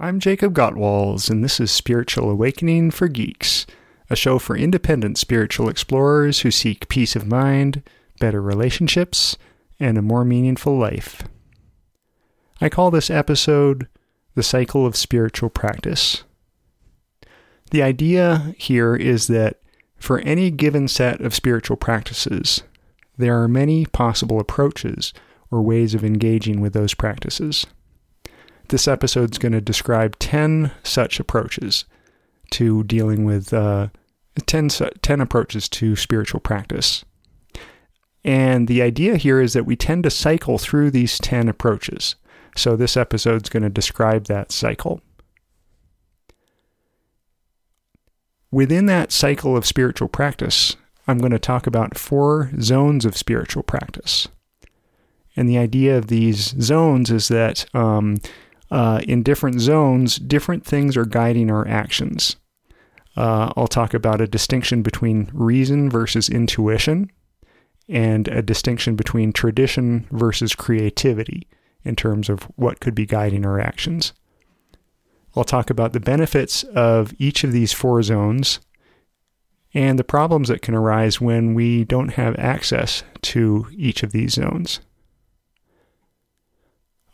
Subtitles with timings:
[0.00, 3.66] I'm Jacob Gotwals, and this is Spiritual Awakening for Geeks,
[4.08, 7.82] a show for independent spiritual explorers who seek peace of mind,
[8.20, 9.36] better relationships,
[9.80, 11.24] and a more meaningful life.
[12.60, 13.88] I call this episode
[14.36, 16.22] The Cycle of Spiritual Practice.
[17.72, 19.58] The idea here is that
[19.96, 22.62] for any given set of spiritual practices,
[23.16, 25.12] there are many possible approaches
[25.50, 27.66] or ways of engaging with those practices.
[28.68, 31.86] This episode is going to describe 10 such approaches
[32.50, 33.88] to dealing with uh,
[34.44, 37.04] 10, 10 approaches to spiritual practice.
[38.24, 42.16] And the idea here is that we tend to cycle through these 10 approaches.
[42.56, 45.00] So this episode is going to describe that cycle.
[48.50, 50.76] Within that cycle of spiritual practice,
[51.06, 54.28] I'm going to talk about four zones of spiritual practice.
[55.36, 58.18] And the idea of these zones is that um,
[58.70, 62.36] uh, in different zones, different things are guiding our actions.
[63.16, 67.10] Uh, I'll talk about a distinction between reason versus intuition,
[67.88, 71.48] and a distinction between tradition versus creativity
[71.84, 74.12] in terms of what could be guiding our actions.
[75.34, 78.60] I'll talk about the benefits of each of these four zones
[79.74, 84.34] and the problems that can arise when we don't have access to each of these
[84.34, 84.80] zones.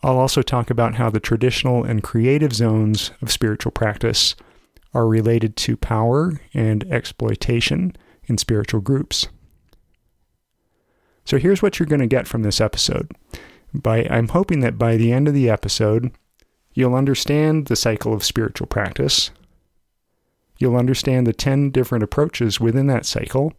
[0.04, 4.36] I'll also talk about how the traditional and creative zones of spiritual practice
[4.92, 7.96] are related to power and exploitation
[8.26, 9.28] in spiritual groups.
[11.24, 13.12] So here's what you're going to get from this episode.
[13.72, 16.12] By I'm hoping that by the end of the episode,
[16.74, 19.30] you'll understand the cycle of spiritual practice.
[20.58, 23.54] You'll understand the 10 different approaches within that cycle.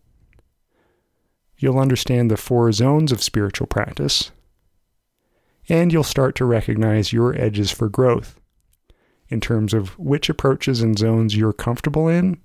[1.58, 4.30] You'll understand the four zones of spiritual practice
[5.70, 8.40] and you'll start to recognize your edges for growth
[9.30, 12.38] in terms of which approaches and zones you're comfortable in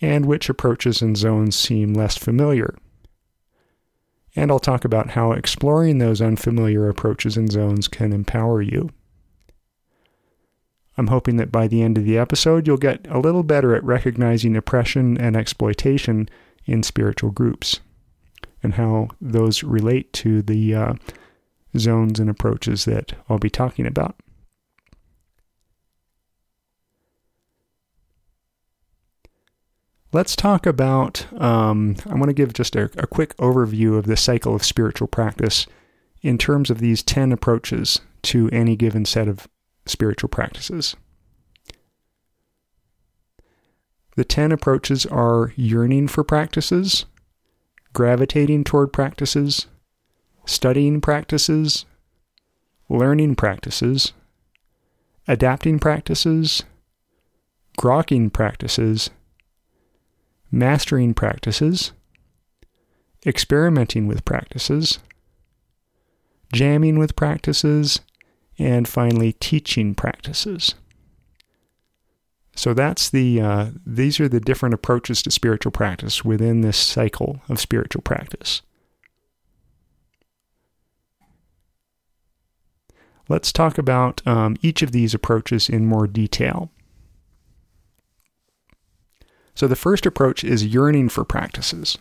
[0.00, 2.74] and which approaches and zones seem less familiar.
[4.34, 8.90] And I'll talk about how exploring those unfamiliar approaches and zones can empower you.
[10.96, 13.84] I'm hoping that by the end of the episode, you'll get a little better at
[13.84, 16.28] recognizing oppression and exploitation
[16.66, 17.80] in spiritual groups
[18.62, 20.94] and how those relate to the uh,
[21.76, 24.16] zones and approaches that I'll be talking about.
[30.12, 31.26] Let's talk about.
[31.40, 35.08] Um, I want to give just a, a quick overview of the cycle of spiritual
[35.08, 35.66] practice
[36.20, 39.48] in terms of these 10 approaches to any given set of
[39.86, 40.96] spiritual practices.
[44.14, 47.06] The 10 approaches are yearning for practices,
[47.94, 49.66] gravitating toward practices,
[50.44, 51.84] studying practices,
[52.88, 54.12] learning practices,
[55.28, 56.64] adapting practices,
[57.78, 59.10] grokking practices,
[60.50, 61.92] mastering practices,
[63.24, 64.98] experimenting with practices,
[66.52, 68.00] jamming with practices,
[68.58, 70.74] and finally teaching practices.
[72.54, 77.40] So that's the uh, these are the different approaches to spiritual practice within this cycle
[77.48, 78.60] of spiritual practice.
[83.28, 86.70] Let's talk about um, each of these approaches in more detail.
[89.54, 91.98] So, the first approach is yearning for practices.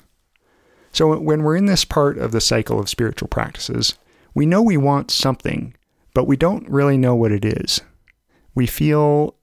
[0.94, 3.98] So, when we're in this part of the cycle of spiritual practices,
[4.34, 5.76] we know we want something,
[6.14, 7.82] but we don't really know what it is.
[8.56, 9.36] We feel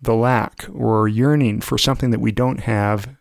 [0.00, 3.16] the lack or yearning for something that we don't have,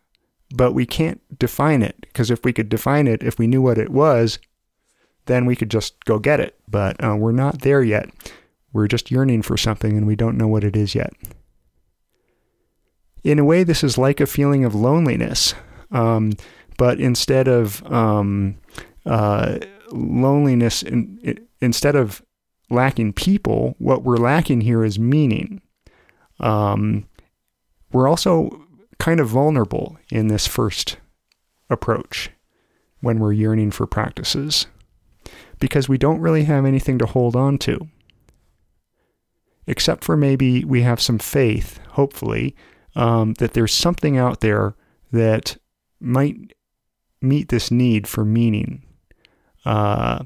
[0.53, 3.77] but we can't define it because if we could define it, if we knew what
[3.77, 4.39] it was,
[5.25, 6.55] then we could just go get it.
[6.67, 8.09] But uh, we're not there yet.
[8.73, 11.13] We're just yearning for something and we don't know what it is yet.
[13.23, 15.55] In a way, this is like a feeling of loneliness.
[15.91, 16.33] Um,
[16.77, 18.57] but instead of um,
[19.05, 19.59] uh,
[19.91, 22.21] loneliness, in, in, instead of
[22.69, 25.61] lacking people, what we're lacking here is meaning.
[26.39, 27.07] Um,
[27.91, 28.65] we're also
[28.99, 30.97] kind of vulnerable in this first
[31.69, 32.29] approach
[32.99, 34.67] when we're yearning for practices
[35.59, 37.87] because we don't really have anything to hold on to.
[39.67, 42.55] Except for maybe we have some faith, hopefully,
[42.95, 44.75] um, that there's something out there
[45.11, 45.57] that
[45.99, 46.53] might
[47.21, 48.83] meet this need for meaning.
[49.65, 50.23] Uh,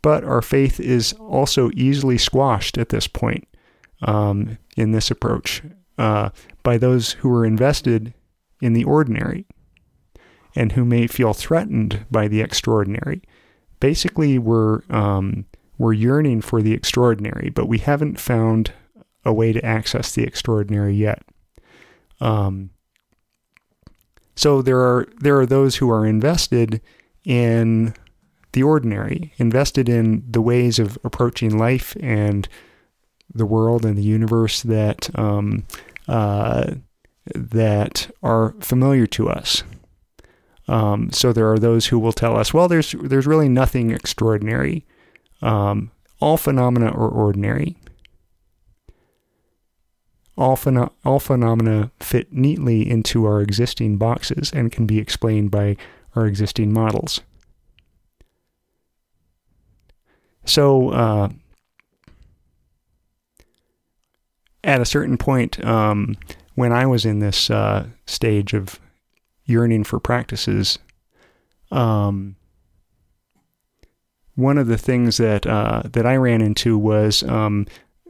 [0.00, 3.46] but our faith is also easily squashed at this point
[4.02, 5.62] um, in this approach
[5.98, 6.30] uh,
[6.62, 8.14] by those who are invested
[8.60, 9.46] in the ordinary
[10.54, 13.22] and who may feel threatened by the extraordinary
[13.82, 15.44] basically we're um,
[15.76, 18.72] we're yearning for the extraordinary, but we haven't found
[19.24, 21.22] a way to access the extraordinary yet.
[22.20, 22.70] Um,
[24.36, 26.80] so there are there are those who are invested
[27.24, 27.94] in
[28.52, 32.48] the ordinary, invested in the ways of approaching life and
[33.34, 35.66] the world and the universe that um,
[36.06, 36.74] uh,
[37.34, 39.64] that are familiar to us.
[40.68, 44.84] Um, so there are those who will tell us, well, there's there's really nothing extraordinary.
[45.40, 47.76] Um, all phenomena are ordinary.
[50.38, 55.76] All, pheno- all phenomena fit neatly into our existing boxes and can be explained by
[56.16, 57.20] our existing models.
[60.44, 61.28] So, uh,
[64.64, 66.16] at a certain point, um,
[66.54, 68.80] when I was in this uh, stage of
[69.44, 70.78] yearning for practices,
[71.70, 72.36] um,
[74.34, 77.66] one of the things that uh, that I ran into was um,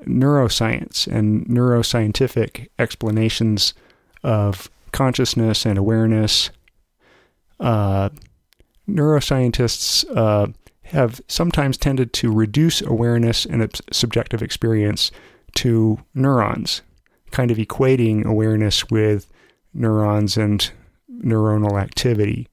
[0.07, 3.75] neuroscience and neuroscientific explanations
[4.23, 6.51] of consciousness and awareness.
[7.59, 8.11] Uh,
[8.89, 10.47] neuroscientists uh,
[10.83, 15.11] have sometimes tended to reduce awareness and subjective experience
[15.55, 16.83] to neurons,
[17.31, 19.27] kind of equating awareness with
[19.75, 20.71] neurons and
[21.23, 22.49] neuronal activity.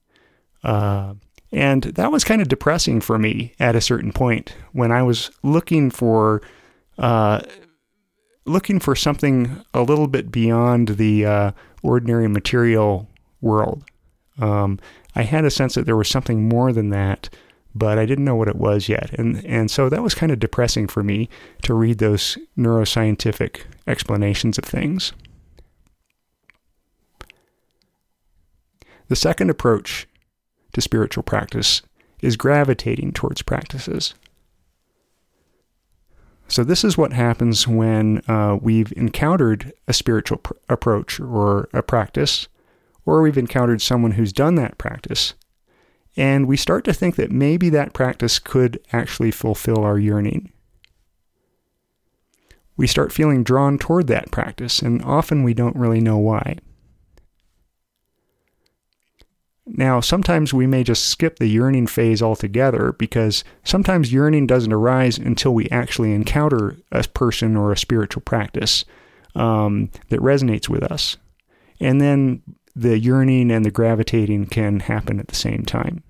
[0.64, 1.16] Uh,
[1.52, 5.32] and that was kind of depressing for me at a certain point when I was
[5.42, 6.42] looking for
[6.98, 7.42] uh,
[8.46, 11.52] looking for something a little bit beyond the uh,
[11.82, 13.08] ordinary material
[13.42, 13.84] world.
[14.40, 14.80] Um,
[15.16, 17.30] I had a sense that there was something more than that,
[17.74, 20.40] but I didn't know what it was yet, and and so that was kind of
[20.40, 21.30] depressing for me
[21.64, 25.14] to read those neuroscientific explanations of things.
[29.10, 30.08] The second approach
[30.74, 31.82] to spiritual practice
[32.22, 34.14] is gravitating towards practices.
[36.48, 41.84] So, this is what happens when uh, we've encountered a spiritual pr- approach or a
[41.84, 42.48] practice,
[43.06, 45.36] or we've encountered someone who's done that practice,
[46.18, 50.52] and we start to think that maybe that practice could actually fulfill our yearning.
[52.78, 56.58] We start feeling drawn toward that practice, and often we don't really know why.
[59.72, 65.20] Now, sometimes we may just skip the yearning phase altogether because sometimes yearning doesn't arise
[65.20, 68.84] until we actually encounter a person or a spiritual practice
[69.36, 71.18] um, that resonates with us.
[71.80, 72.42] And then
[72.76, 76.04] the yearning and the gravitating can happen at the same time.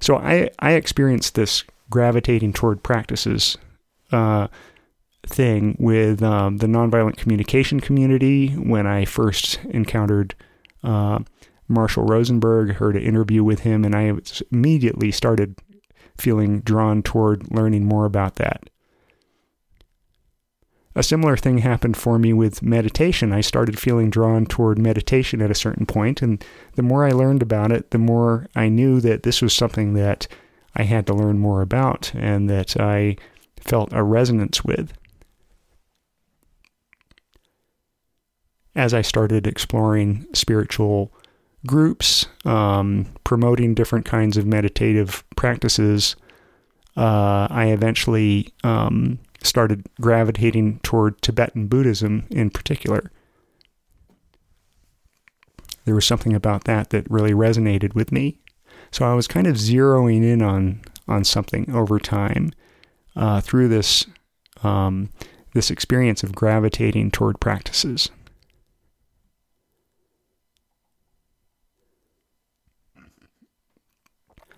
[0.00, 3.56] So I, I experienced this gravitating toward practices
[4.10, 4.48] uh,
[5.26, 10.34] thing with um, the nonviolent communication community when I first encountered
[10.82, 11.20] uh,
[11.68, 14.12] Marshall Rosenberg, heard an interview with him, and I
[14.52, 15.58] immediately started
[16.18, 18.68] feeling drawn toward learning more about that.
[20.96, 23.32] A similar thing happened for me with meditation.
[23.32, 26.44] I started feeling drawn toward meditation at a certain point, and
[26.76, 30.28] the more I learned about it, the more I knew that this was something that
[30.76, 33.16] I had to learn more about and that I
[33.56, 34.92] felt a resonance with.
[38.74, 41.12] As I started exploring spiritual
[41.66, 46.16] groups, um, promoting different kinds of meditative practices,
[46.96, 53.10] uh, I eventually um, started gravitating toward Tibetan Buddhism in particular.
[55.84, 58.38] There was something about that that really resonated with me.
[58.90, 62.52] So I was kind of zeroing in on on something over time
[63.16, 64.06] uh, through this
[64.62, 65.10] um,
[65.52, 68.10] this experience of gravitating toward practices.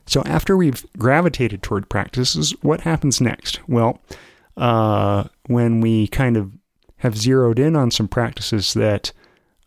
[0.06, 3.60] So after we've gravitated toward practices, what happens next?
[3.68, 4.00] Well,
[4.56, 6.52] uh, when we kind of
[6.98, 9.12] have zeroed in on some practices that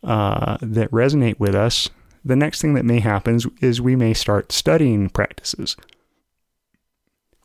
[0.02, 1.90] uh, that resonate with us,
[2.24, 5.76] the next thing that may happen is, we may start studying practices.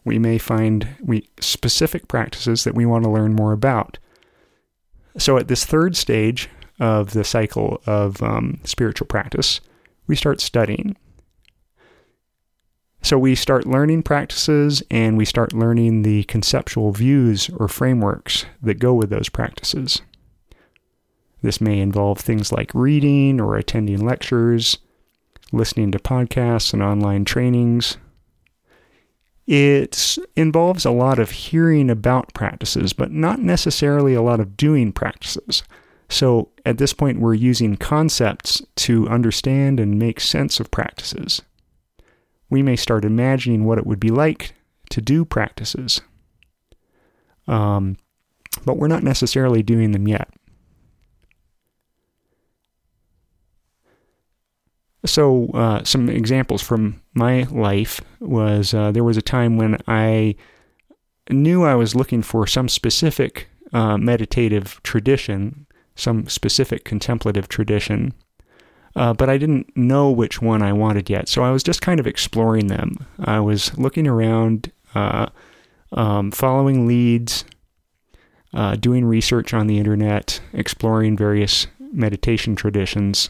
[0.05, 3.97] We may find we specific practices that we want to learn more about.
[5.17, 6.49] So at this third stage
[6.79, 9.61] of the cycle of um, spiritual practice,
[10.07, 10.95] we start studying.
[13.05, 18.79] So we start learning practices and we start learning the conceptual views or frameworks that
[18.79, 20.01] go with those practices.
[21.43, 24.79] This may involve things like reading or attending lectures,
[25.51, 27.97] listening to podcasts and online trainings.
[29.45, 34.91] It involves a lot of hearing about practices, but not necessarily a lot of doing
[34.91, 35.61] practices.
[36.09, 41.43] So at this point, we're using concepts to understand and make sense of practices
[42.49, 44.53] we may start imagining what it would be like
[44.91, 46.01] to do practices.
[47.47, 47.97] um,
[48.65, 50.29] but we're not necessarily doing them yet.
[55.05, 60.35] So, uh, some examples from my life was uh, there was a time when I
[61.29, 68.13] knew I was looking for some specific uh, meditative tradition, some specific contemplative tradition,
[68.95, 71.27] uh, but I didn't know which one I wanted yet.
[71.27, 73.05] So I was just kind of exploring them.
[73.19, 75.27] I was looking around, uh,
[75.91, 77.45] um, following leads,
[78.53, 83.29] uh, doing research on the internet, exploring various meditation traditions.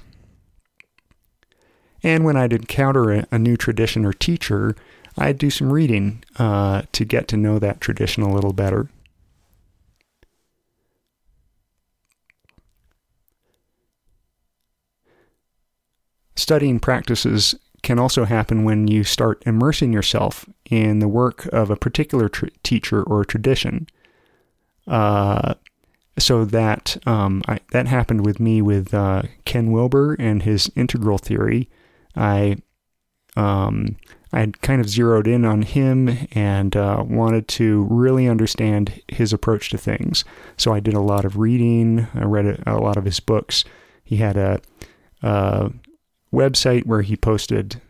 [2.03, 4.75] And when I'd encounter a, a new tradition or teacher,
[5.17, 8.89] I'd do some reading uh, to get to know that tradition a little better.
[16.35, 21.75] Studying practices can also happen when you start immersing yourself in the work of a
[21.75, 23.87] particular tr- teacher or tradition.
[24.87, 25.53] Uh,
[26.17, 31.17] so that um, I, that happened with me with uh, Ken Wilber and his integral
[31.17, 31.69] theory.
[32.15, 32.57] I
[33.35, 33.97] um,
[34.31, 39.31] I had kind of zeroed in on him and uh, wanted to really understand his
[39.31, 40.25] approach to things.
[40.57, 42.07] So I did a lot of reading.
[42.13, 43.63] I read a, a lot of his books.
[44.03, 44.59] He had a,
[45.21, 45.71] a
[46.35, 47.81] website where he posted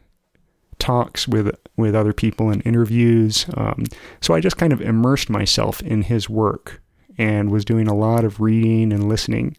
[0.80, 3.46] talks with with other people and interviews.
[3.56, 3.86] Um,
[4.22, 6.82] so I just kind of immersed myself in his work
[7.18, 9.58] and was doing a lot of reading and listening.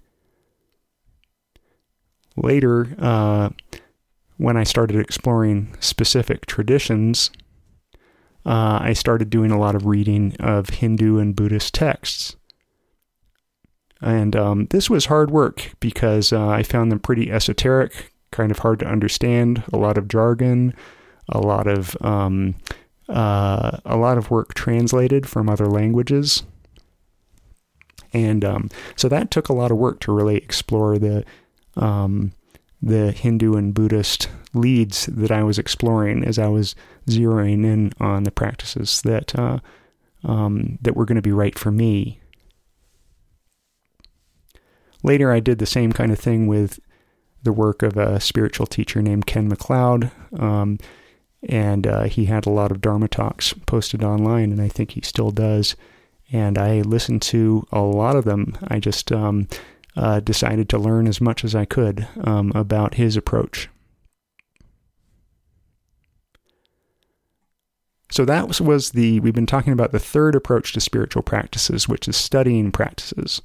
[2.36, 3.50] Later, uh,
[4.36, 7.30] when I started exploring specific traditions,
[8.44, 12.36] uh, I started doing a lot of reading of Hindu and Buddhist texts.
[14.02, 18.58] And um, this was hard work because uh, I found them pretty esoteric, kind of
[18.58, 20.74] hard to understand, a lot of jargon,
[21.28, 22.54] a lot of um,
[23.08, 26.42] uh, a lot of work translated from other languages,
[28.12, 31.24] and um, so that took a lot of work to really explore the
[31.76, 32.32] um,
[32.82, 36.74] the Hindu and Buddhist leads that I was exploring as I was
[37.08, 39.58] zeroing in on the practices that uh,
[40.24, 42.20] um, that were going to be right for me.
[45.02, 46.80] Later, I did the same kind of thing with
[47.46, 50.78] the work of a spiritual teacher named Ken McLeod, um,
[51.48, 55.00] and uh, he had a lot of Dharma talks posted online, and I think he
[55.00, 55.76] still does.
[56.32, 58.58] And I listened to a lot of them.
[58.66, 59.46] I just um,
[59.96, 63.68] uh, decided to learn as much as I could um, about his approach.
[68.10, 71.88] So that was, was the, we've been talking about the third approach to spiritual practices,
[71.88, 73.40] which is studying practices.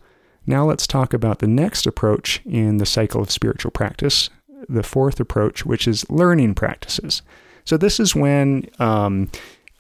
[0.52, 4.30] Now let's talk about the next approach in the cycle of spiritual practice,
[4.68, 7.22] the fourth approach, which is learning practices.
[7.64, 9.32] So this is when um,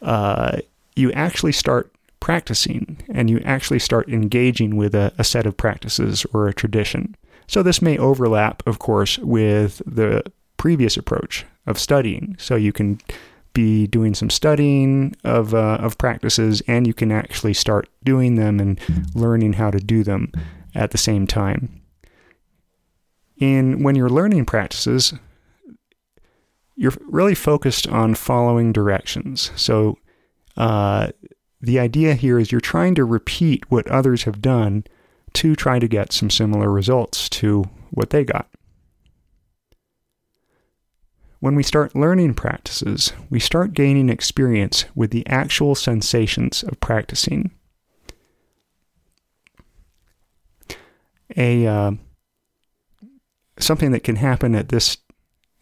[0.02, 0.60] uh,
[0.96, 6.26] you actually start practicing and you actually start engaging with a, a set of practices
[6.34, 7.18] or a tradition.
[7.48, 10.24] So this may overlap, of course, with the
[10.56, 12.38] previous approach of studying.
[12.40, 13.02] So you can
[13.52, 18.62] be doing some studying of uh, of practices, and you can actually start doing them
[18.62, 18.80] and
[19.14, 20.32] learning how to do them
[20.74, 21.82] at the same time.
[23.38, 25.14] In when you're learning practices,
[26.76, 29.52] you're really focused on following directions.
[29.56, 29.98] So
[30.58, 31.10] uh,
[31.60, 34.84] the idea here is you're trying to repeat what others have done
[35.34, 38.48] to try to get some similar results to what they got.
[41.40, 47.52] When we start learning practices, we start gaining experience with the actual sensations of practicing.
[51.38, 51.92] A uh,
[53.60, 54.98] something that can happen at this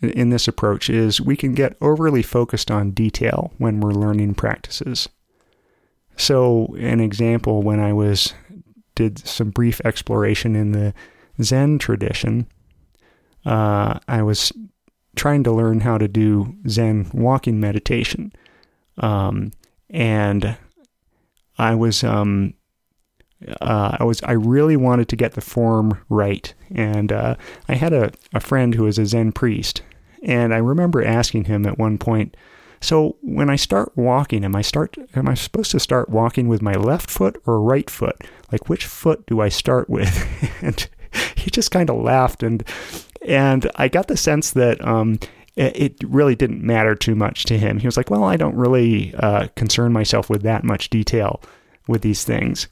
[0.01, 5.09] in this approach is we can get overly focused on detail when we're learning practices.
[6.15, 8.33] So, an example when I was
[8.95, 10.93] did some brief exploration in the
[11.41, 12.47] Zen tradition,
[13.45, 14.51] uh, I was
[15.15, 18.33] trying to learn how to do Zen walking meditation,
[18.97, 19.51] um,
[19.89, 20.57] and
[21.57, 22.53] I was um,
[23.61, 27.35] uh, I was I really wanted to get the form right, and uh,
[27.67, 29.81] I had a, a friend who was a Zen priest,
[30.23, 32.35] and I remember asking him at one point,
[32.81, 36.61] so when I start walking, am I start am I supposed to start walking with
[36.61, 38.23] my left foot or right foot?
[38.51, 40.27] Like which foot do I start with?
[40.61, 40.87] and
[41.35, 42.63] he just kind of laughed and
[43.25, 45.19] and I got the sense that um,
[45.55, 47.79] it really didn't matter too much to him.
[47.79, 51.41] He was like, "Well, I don't really uh, concern myself with that much detail
[51.87, 52.67] with these things."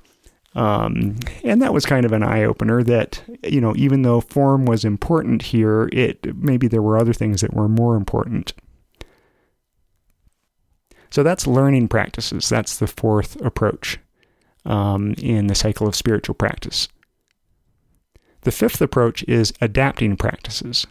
[0.58, 4.66] Um, and that was kind of an eye opener that, you know, even though form
[4.66, 8.54] was important here, it maybe there were other things that were more important.
[11.10, 12.50] So that's learning practices.
[12.50, 14.00] That's the fourth approach.
[14.68, 16.88] um, in the cycle of spiritual practice.
[18.42, 20.86] The fifth approach is adapting practices.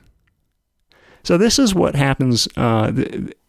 [1.22, 2.92] So, this is what happens uh,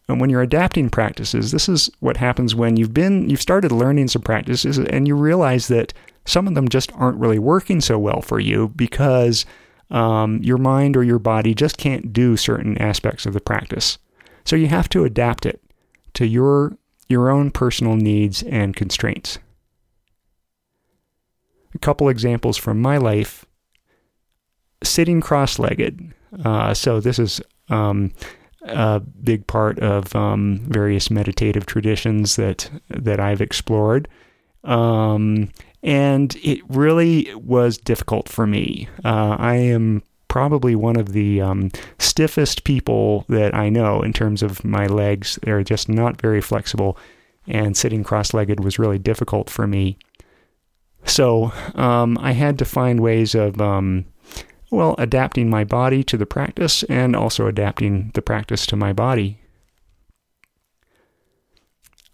[0.08, 1.52] when you're adapting practices.
[1.52, 5.68] This is what happens when you've been, you've started learning some practices and you realize
[5.68, 5.94] that
[6.28, 9.46] some of them just aren't really working so well for you because
[9.90, 13.98] um, your mind or your body just can't do certain aspects of the practice.
[14.44, 15.64] So you have to adapt it
[16.14, 16.78] to your
[17.10, 19.40] your own personal needs and constraints.
[21.74, 23.46] A couple examples from my life:
[24.84, 26.14] sitting cross-legged.
[26.44, 28.12] Uh, so this is um,
[28.64, 34.10] a big part of um, various meditative traditions that that I've explored.
[34.66, 35.52] Um,
[35.84, 38.88] and it really was difficult for me.
[39.06, 44.44] Uh, I am probably one of the um, stiffest people that I know in terms
[44.44, 45.40] of my legs.
[45.42, 46.98] They're just not very flexible,
[47.48, 49.98] and sitting cross legged was really difficult for me.
[51.06, 54.06] So um, I had to find ways of, um,
[54.70, 59.40] well, adapting my body to the practice and also adapting the practice to my body.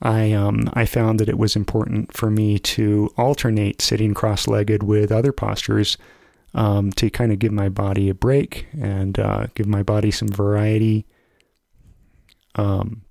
[0.03, 5.13] I um, I found that it was important for me to alternate sitting cross-legged with
[5.13, 5.98] other postures
[6.53, 10.27] um, to kind of give my body a break and uh, give my body some
[10.27, 11.05] variety.
[12.55, 13.03] Um,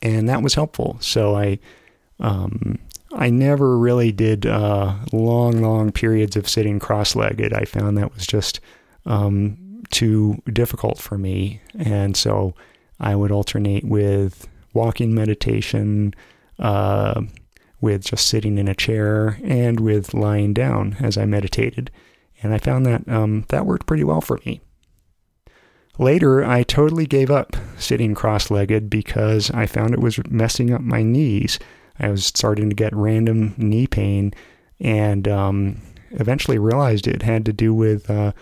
[0.00, 0.96] and that was helpful.
[1.00, 1.58] So I
[2.20, 2.78] um,
[3.12, 7.52] I never really did uh, long, long periods of sitting cross-legged.
[7.52, 8.60] I found that was just
[9.04, 12.54] um, too difficult for me, and so
[13.00, 16.14] I would alternate with walking meditation,
[16.58, 17.22] uh,
[17.80, 21.90] with just sitting in a chair, and with lying down as I meditated.
[22.42, 24.60] And I found that um, that worked pretty well for me.
[25.98, 30.80] Later, I totally gave up sitting cross legged because I found it was messing up
[30.80, 31.58] my knees.
[32.00, 34.34] I was starting to get random knee pain
[34.80, 38.32] and um, eventually realized it had to do with uh,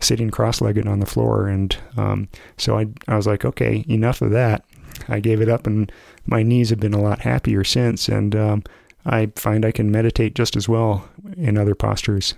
[0.00, 1.48] sitting cross legged on the floor.
[1.48, 4.64] And um, so I, I was like, okay, enough of that.
[5.08, 5.90] I gave it up, and
[6.26, 8.08] my knees have been a lot happier since.
[8.08, 8.64] And um,
[9.04, 12.34] I find I can meditate just as well in other postures.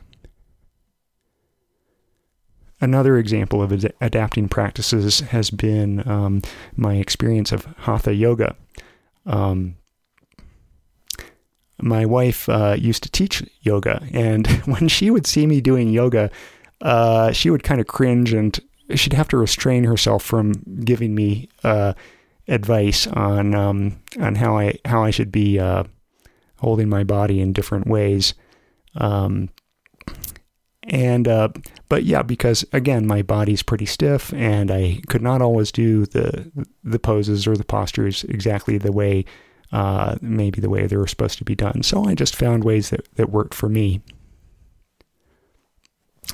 [2.81, 6.43] Another example of ad- adapting practices has been um,
[6.77, 8.57] my experience of hatha yoga.
[9.27, 9.77] Um,
[11.83, 16.31] my wife uh, used to teach yoga, and when she would see me doing yoga,
[16.81, 18.59] uh, she would kind of cringe and
[18.95, 20.53] she'd have to restrain herself from
[20.85, 21.93] giving me uh,
[22.51, 25.85] advice on um, on how I how I should be uh,
[26.59, 28.35] holding my body in different ways.
[28.97, 29.49] Um,
[30.85, 31.49] and uh,
[31.89, 36.51] but yeah, because again, my body's pretty stiff, and I could not always do the
[36.83, 39.25] the poses or the postures exactly the way
[39.73, 41.83] uh, maybe the way they were supposed to be done.
[41.83, 44.03] So I just found ways that that worked for me.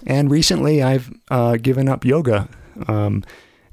[0.06, 2.48] And recently, I've uh, given up yoga
[2.86, 3.24] um,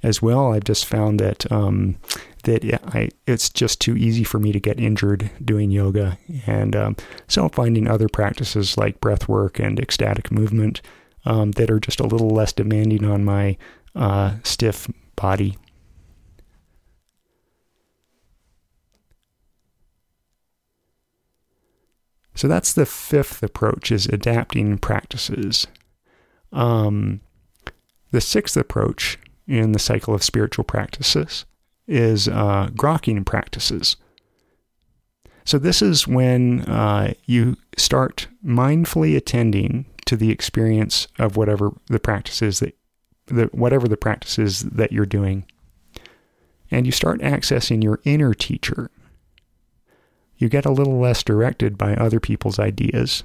[0.03, 0.53] as well.
[0.53, 1.97] I've just found that um,
[2.43, 2.63] that
[2.93, 6.17] I, it's just too easy for me to get injured doing yoga.
[6.45, 6.95] And um,
[7.27, 10.81] so I'm finding other practices like breath work and ecstatic movement
[11.25, 13.57] um, that are just a little less demanding on my
[13.95, 15.57] uh, stiff body.
[22.35, 25.67] So that's the fifth approach is adapting practices.
[26.51, 27.21] Um,
[28.11, 31.45] the sixth approach in the cycle of spiritual practices
[31.87, 33.97] is uh, grokking practices.
[35.45, 41.99] So, this is when uh, you start mindfully attending to the experience of whatever the
[41.99, 42.77] practice is that,
[43.27, 45.45] the, whatever the practice is that you're doing.
[46.71, 48.89] And you start accessing your inner teacher.
[50.37, 53.23] You get a little less directed by other people's ideas.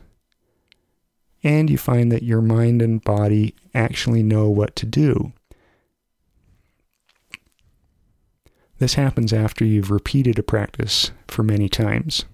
[1.43, 5.33] And you find that your mind and body actually know what to do.
[8.79, 12.25] This happens after you've repeated a practice for many times.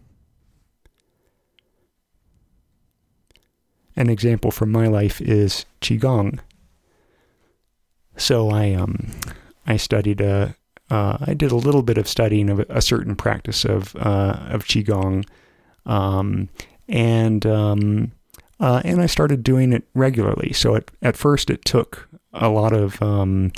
[3.96, 6.40] An example from my life is qigong.
[8.16, 9.10] So I um
[9.66, 10.54] I studied a
[10.90, 14.64] uh, I did a little bit of studying of a certain practice of uh, of
[14.64, 15.26] qigong,
[15.86, 16.50] um,
[16.88, 18.12] and um,
[18.60, 20.52] uh, and I started doing it regularly.
[20.52, 23.52] So at at first it took a lot of um,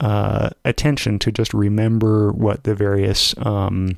[0.00, 3.96] uh, attention to just remember what the various um,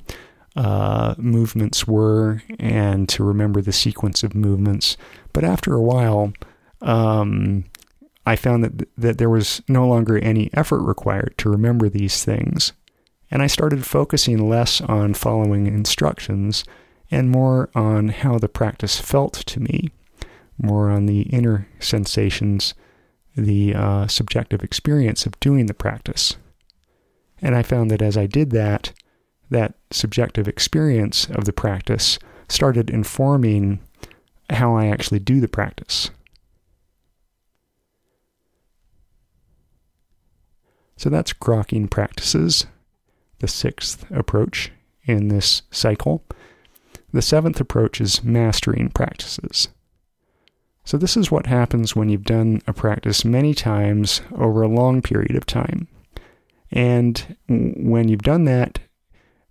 [0.57, 4.97] uh, movements were and to remember the sequence of movements.
[5.33, 6.33] But after a while,
[6.83, 7.65] um,
[8.25, 12.73] I found that that there was no longer any effort required to remember these things,
[13.31, 16.65] and I started focusing less on following instructions
[17.11, 19.91] and more on how the practice felt to me,
[20.59, 22.75] more on the inner sensations,
[23.37, 26.37] the uh, subjective experience of doing the practice.
[27.43, 28.93] And I found that as I did that,
[29.51, 32.19] that subjective experience of the practice
[32.49, 33.81] started informing
[34.51, 36.11] how I actually do the practice.
[40.97, 42.67] So that's grokking practices,
[43.41, 44.73] the sixth approach
[45.05, 46.25] in this cycle.
[47.13, 49.69] The seventh approach is mastering practices.
[50.87, 55.03] So, this is what happens when you've done a practice many times over a long
[55.03, 55.89] period of time.
[56.71, 58.79] And when you've done that,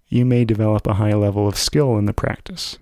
[0.07, 2.77] you may develop a high level of skill in the practice.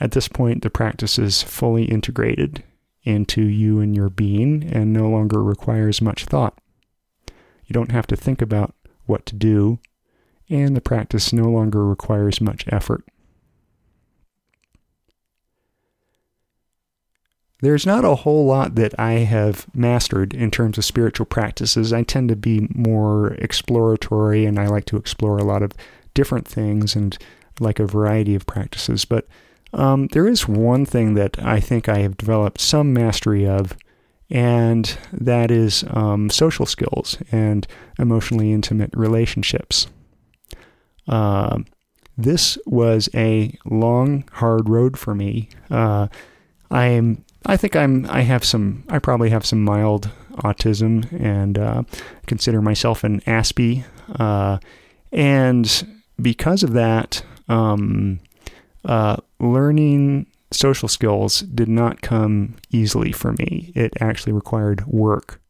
[0.00, 2.64] At this point, the practice is fully integrated
[3.02, 6.58] into you and your being and no longer requires much thought.
[7.66, 9.80] You don't have to think about what to do,
[10.48, 13.04] and the practice no longer requires much effort.
[17.60, 21.92] There's not a whole lot that I have mastered in terms of spiritual practices.
[21.92, 25.72] I tend to be more exploratory and I like to explore a lot of
[26.14, 27.18] different things and
[27.58, 29.04] like a variety of practices.
[29.04, 29.26] But
[29.72, 33.76] um, there is one thing that I think I have developed some mastery of,
[34.30, 37.66] and that is um, social skills and
[37.98, 39.88] emotionally intimate relationships.
[41.08, 41.58] Uh,
[42.16, 45.48] this was a long, hard road for me.
[45.70, 46.08] Uh,
[46.70, 51.82] I'm I think I'm I have some I probably have some mild autism and uh,
[52.26, 53.84] consider myself an Aspie,
[54.18, 54.58] uh,
[55.12, 58.20] and because of that, um,
[58.84, 63.72] uh, learning social skills did not come easily for me.
[63.74, 65.40] It actually required work.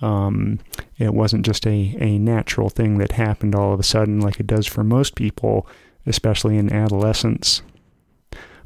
[0.00, 0.60] Um,
[0.96, 4.46] it wasn't just a, a natural thing that happened all of a sudden like it
[4.46, 5.66] does for most people,
[6.06, 7.62] especially in adolescence.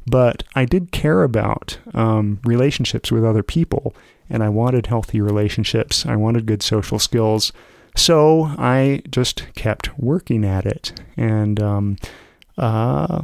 [0.05, 3.95] But I did care about um, relationships with other people,
[4.29, 6.05] and I wanted healthy relationships.
[6.05, 7.51] I wanted good social skills.
[7.95, 10.99] So I just kept working at it.
[11.15, 11.97] And, um,
[12.57, 13.23] uh,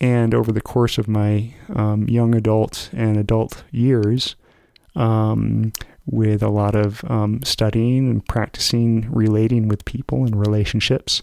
[0.00, 4.36] and over the course of my um, young adult and adult years,
[4.96, 5.72] um,
[6.06, 11.22] with a lot of um, studying and practicing relating with people and relationships,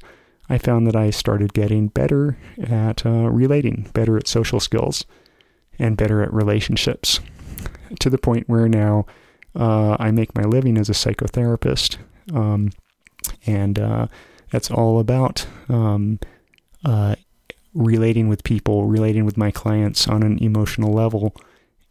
[0.50, 5.06] I found that I started getting better at uh, relating, better at social skills,
[5.80, 7.20] and better at relationships
[8.00, 9.06] to the point where now
[9.56, 11.98] uh, I make my living as a psychotherapist.
[12.34, 12.72] Um,
[13.46, 14.08] and uh,
[14.52, 16.20] that's all about um,
[16.86, 17.16] uh,
[17.74, 21.36] relating with people, relating with my clients on an emotional level.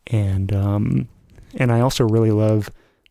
[0.07, 1.09] And, um,
[1.55, 2.71] and I also really love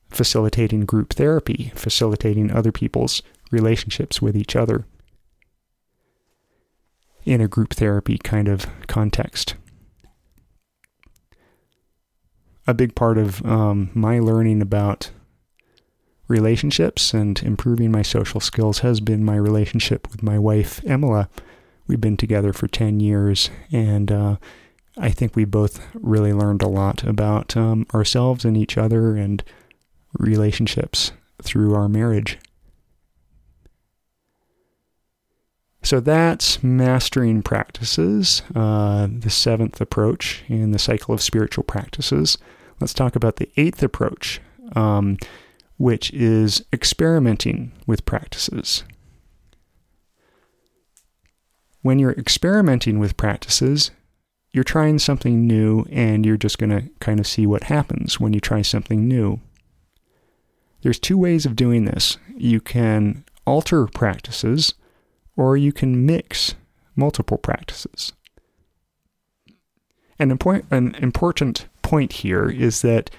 [0.09, 3.21] facilitating group therapy, facilitating other people's
[3.51, 4.85] relationships with each other
[7.29, 9.53] in a group therapy kind of context.
[12.65, 15.11] A big part of um, my learning about
[16.27, 21.29] relationships and improving my social skills has been my relationship with my wife, Emila.
[21.85, 24.37] We've been together for 10 years, and uh,
[24.97, 29.43] I think we both really learned a lot about um, ourselves and each other and
[30.17, 31.11] relationships
[31.43, 32.39] through our marriage.
[35.81, 42.37] So that's mastering practices, uh, the seventh approach in the cycle of spiritual practices.
[42.79, 44.41] Let's talk about the eighth approach,
[44.75, 45.17] um,
[45.77, 48.83] which is experimenting with practices.
[51.81, 53.91] When you're experimenting with practices,
[54.51, 58.33] you're trying something new and you're just going to kind of see what happens when
[58.33, 59.39] you try something new.
[60.81, 62.17] There's two ways of doing this.
[62.35, 64.73] You can alter practices
[65.39, 66.55] or you can mix
[66.97, 68.11] multiple practices.
[70.19, 70.37] An,
[70.69, 73.09] an important point here is that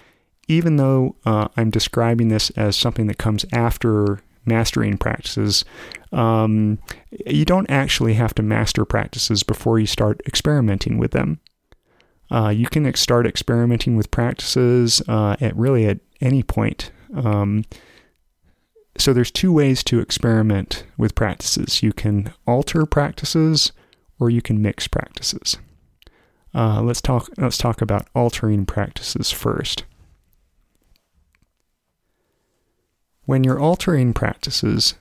[0.46, 5.64] even though uh, I'm describing this as something that comes after mastering practices,
[6.12, 6.78] um,
[7.26, 11.40] you don't actually have to master practices before you start experimenting with them.
[12.30, 16.90] Uh, you can start experimenting with practices uh, at really at any point.
[17.14, 17.64] Um,
[19.00, 21.82] so there's two ways to experiment with practices.
[21.82, 23.72] You can alter practices
[24.18, 25.56] or you can mix practices.
[26.54, 29.84] Uh, let's talk let's talk about altering practices first.
[33.24, 34.94] When you're altering practices,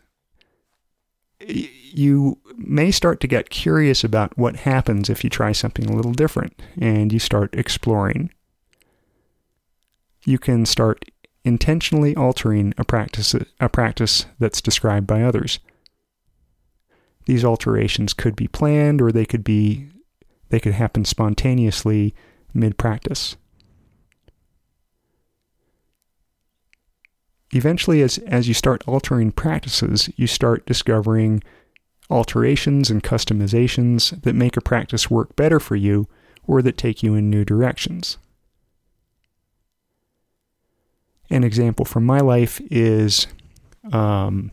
[1.40, 6.14] you may start to get curious about what happens if you try something a little
[6.14, 8.32] different and you start exploring.
[10.26, 11.06] You can start
[11.44, 15.60] intentionally altering a practice, a practice that's described by others.
[17.26, 19.90] These alterations could be planned or they could be
[20.50, 22.16] they could happen spontaneously
[22.54, 23.36] mid practice.
[27.52, 31.42] Eventually, as, as you start altering practices, you start discovering
[32.10, 36.08] alterations and customizations that make a practice work better for you
[36.48, 38.18] or that take you in new directions.
[41.30, 43.28] An example from my life is
[43.92, 44.52] um,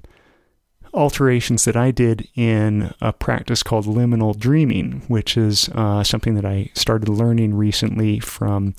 [0.93, 6.45] alterations that I did in a practice called liminal dreaming, which is uh, something that
[6.45, 8.75] I started learning recently from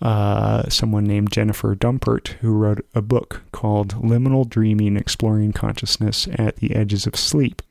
[0.00, 6.56] uh, someone named Jennifer Dumpert, who wrote a book called Liminal Dreaming Exploring Consciousness at
[6.56, 7.62] the Edges of Sleep,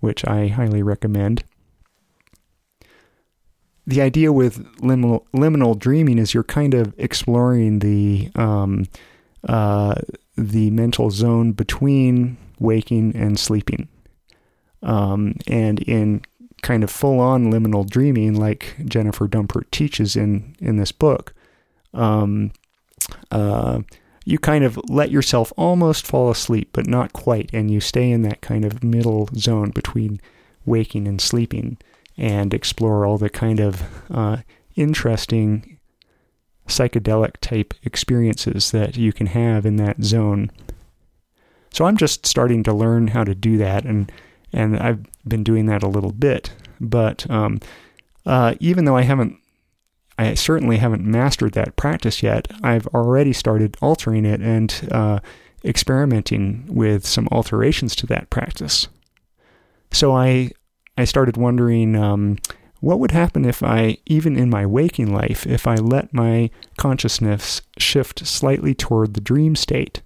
[0.00, 1.42] which I highly recommend.
[3.88, 8.86] The idea with liminal, liminal dreaming is you're kind of exploring the um,
[9.48, 9.94] uh,
[10.36, 13.88] the mental zone between waking and sleeping.
[14.82, 16.20] Um, and in
[16.60, 21.32] kind of full on liminal dreaming, like Jennifer Dumpert teaches in, in this book,
[21.94, 22.52] um,
[23.30, 23.80] uh,
[24.26, 28.20] you kind of let yourself almost fall asleep, but not quite, and you stay in
[28.20, 30.20] that kind of middle zone between
[30.66, 31.78] waking and sleeping
[32.18, 34.38] and explore all the kind of uh,
[34.74, 35.78] interesting
[36.66, 40.50] psychedelic type experiences that you can have in that zone.
[41.70, 44.10] So I'm just starting to learn how to do that, and
[44.52, 46.52] and I've been doing that a little bit.
[46.80, 47.60] But um,
[48.26, 49.36] uh, even though I haven't,
[50.18, 52.48] I certainly haven't mastered that practice yet.
[52.62, 55.20] I've already started altering it and uh,
[55.64, 58.88] experimenting with some alterations to that practice.
[59.92, 60.52] So I
[60.98, 61.96] I started wondering.
[61.96, 62.38] Um,
[62.80, 67.60] what would happen if I, even in my waking life, if I let my consciousness
[67.76, 70.00] shift slightly toward the dream state?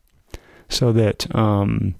[0.72, 1.94] so that um,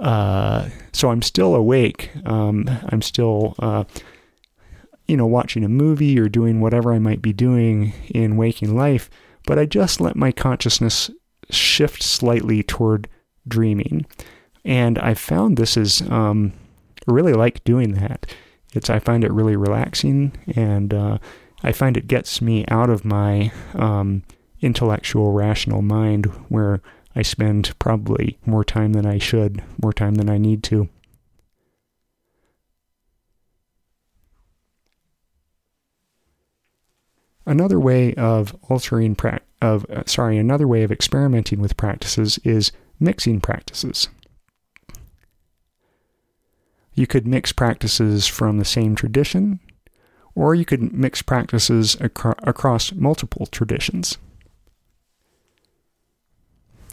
[0.00, 2.10] uh, so I'm still awake.
[2.24, 3.84] Um, I'm still uh,
[5.06, 9.10] you know watching a movie or doing whatever I might be doing in waking life,
[9.46, 11.10] but I just let my consciousness
[11.50, 13.08] shift slightly toward
[13.46, 14.06] dreaming,
[14.64, 16.52] and I found this is um,
[17.10, 18.26] really like doing that.
[18.72, 21.18] It's I find it really relaxing, and uh,
[21.62, 24.22] I find it gets me out of my um,
[24.60, 26.80] intellectual, rational mind where
[27.14, 30.88] I spend probably more time than I should, more time than I need to.
[37.46, 42.70] Another way of altering pra- of uh, sorry, another way of experimenting with practices is
[43.00, 44.08] mixing practices.
[47.00, 49.58] You could mix practices from the same tradition,
[50.34, 54.18] or you could mix practices acro- across multiple traditions.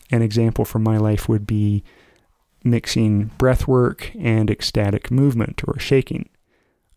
[0.10, 1.84] An example from my life would be
[2.64, 6.30] mixing breath work and ecstatic movement or shaking.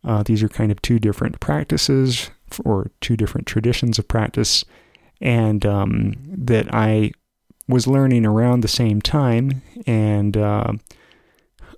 [0.05, 2.31] Uh, these are kind of two different practices
[2.65, 4.65] or two different traditions of practice,
[5.21, 7.11] and um, that I
[7.67, 9.63] was learning around the same time.
[9.85, 10.75] And uh,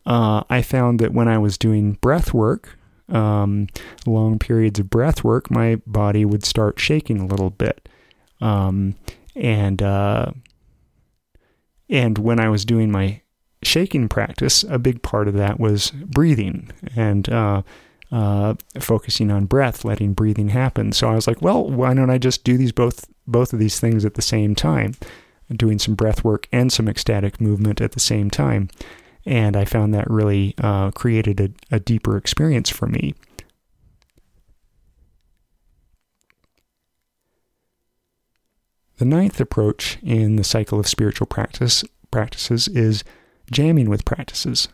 [0.07, 3.69] uh, I found that when I was doing breath work, um,
[4.07, 7.89] long periods of breath work, my body would start shaking a little bit.
[8.41, 8.97] Um,
[9.37, 10.33] and uh,
[11.89, 13.21] and when I was doing my
[13.63, 17.63] shaking practice, a big part of that was breathing and uh,
[18.11, 20.93] uh, focusing on breath, letting breathing happen.
[20.93, 23.79] So I was like, well, why don't I just do these both both of these
[23.79, 24.95] things at the same time,
[25.55, 28.69] doing some breath work and some ecstatic movement at the same time.
[29.25, 33.15] And I found that really uh, created a, a deeper experience for me.
[38.99, 43.03] The ninth approach in the cycle of spiritual practice practices is
[43.51, 44.69] jamming with practices.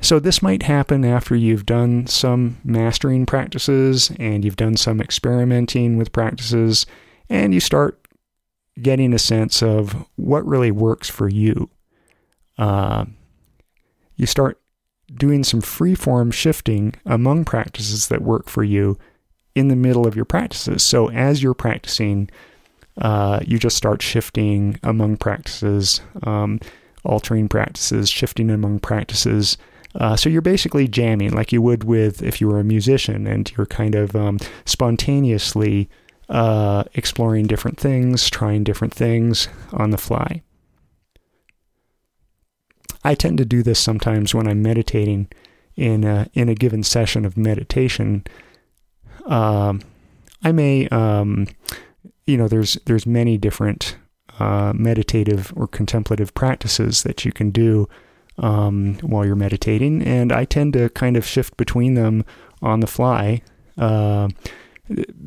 [0.00, 5.96] So this might happen after you've done some mastering practices and you've done some experimenting
[5.96, 6.86] with practices
[7.28, 8.00] and you start
[8.80, 11.68] getting a sense of what really works for you.
[12.60, 13.06] Uh,
[14.16, 14.60] you start
[15.14, 18.98] doing some free-form shifting among practices that work for you
[19.54, 20.82] in the middle of your practices.
[20.82, 22.30] So as you're practicing,
[23.00, 26.60] uh, you just start shifting among practices, um,
[27.02, 29.56] altering practices, shifting among practices.
[29.94, 33.50] Uh, so you're basically jamming like you would with if you were a musician, and
[33.56, 35.88] you're kind of um, spontaneously
[36.28, 40.42] uh, exploring different things, trying different things on the fly.
[43.10, 45.26] I tend to do this sometimes when I'm meditating
[45.74, 48.24] in a, in a given session of meditation.
[49.26, 49.80] Um,
[50.44, 51.48] I may, um,
[52.24, 53.96] you know, there's there's many different
[54.38, 57.88] uh, meditative or contemplative practices that you can do
[58.38, 62.24] um, while you're meditating, and I tend to kind of shift between them
[62.62, 63.42] on the fly,
[63.76, 64.28] uh,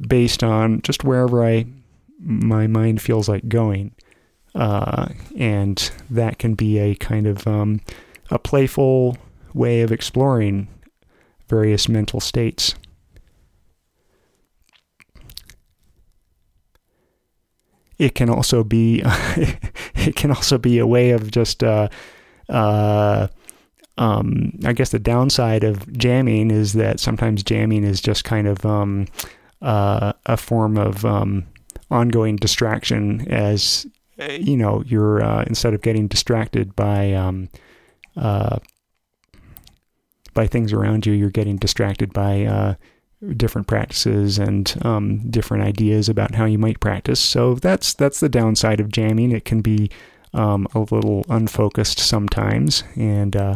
[0.07, 1.65] based on just wherever I
[2.17, 3.93] my mind feels like going,
[4.55, 7.81] uh, and that can be a kind of um,
[8.29, 9.17] a playful
[9.53, 10.67] way of exploring
[11.47, 12.75] various mental states.
[17.99, 21.89] It can also be it can also be a way of just uh,
[22.49, 23.27] uh,
[23.97, 28.65] um, I guess the downside of jamming is that sometimes jamming is just kind of
[28.65, 29.07] um,
[29.61, 31.45] uh, a form of um,
[31.91, 33.85] ongoing distraction as
[34.17, 37.49] you know you're uh, instead of getting distracted by um,
[38.15, 38.57] uh,
[40.33, 42.75] by things around you you're getting distracted by uh,
[43.37, 48.29] different practices and um, different ideas about how you might practice so that's that's the
[48.29, 49.89] downside of jamming it can be
[50.33, 53.55] um, a little unfocused sometimes and uh,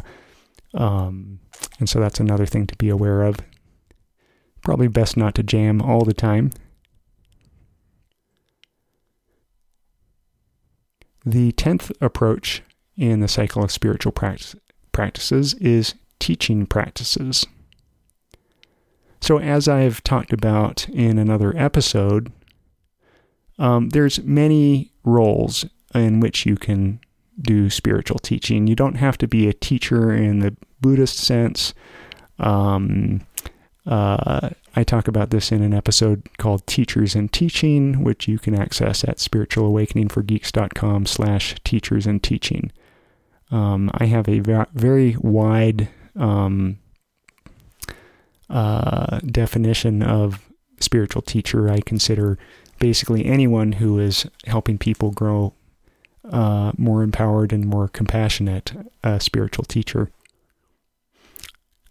[0.73, 1.39] um,
[1.79, 3.37] and so that's another thing to be aware of.
[4.61, 6.51] Probably best not to jam all the time.
[11.27, 12.63] The tenth approach
[12.95, 14.55] in the cycle of spiritual practice,
[14.93, 17.45] practices is teaching practices.
[19.19, 22.31] So, as I've talked about in another episode,
[23.59, 27.01] um, there's many roles in which you can
[27.41, 28.65] do spiritual teaching.
[28.65, 31.73] You don't have to be a teacher in the Buddhist sense.
[32.39, 33.19] Um,
[33.87, 38.53] uh, I talk about this in an episode called Teachers and Teaching, which you can
[38.53, 42.71] access at spiritualawakeningforgeeks.com slash teachers and teaching.
[43.49, 44.39] Um, I have a
[44.73, 46.79] very wide um,
[48.49, 50.41] uh, definition of
[50.81, 51.71] spiritual teacher.
[51.71, 52.37] I consider
[52.79, 55.53] basically anyone who is helping people grow
[56.29, 58.73] uh, more empowered and more compassionate
[59.03, 60.11] uh, spiritual teacher.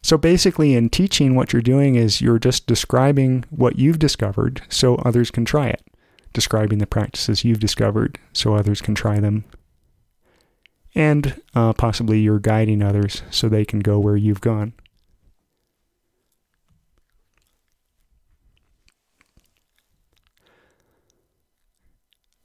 [0.07, 4.95] So basically, in teaching, what you're doing is you're just describing what you've discovered so
[4.99, 5.83] others can try it,
[6.33, 9.45] describing the practices you've discovered so others can try them.
[10.95, 14.75] And uh, possibly you're guiding others so they can go where you've gone.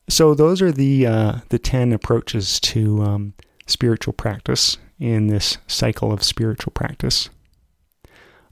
[0.09, 3.33] So those are the uh, the ten approaches to um,
[3.67, 7.29] spiritual practice in this cycle of spiritual practice.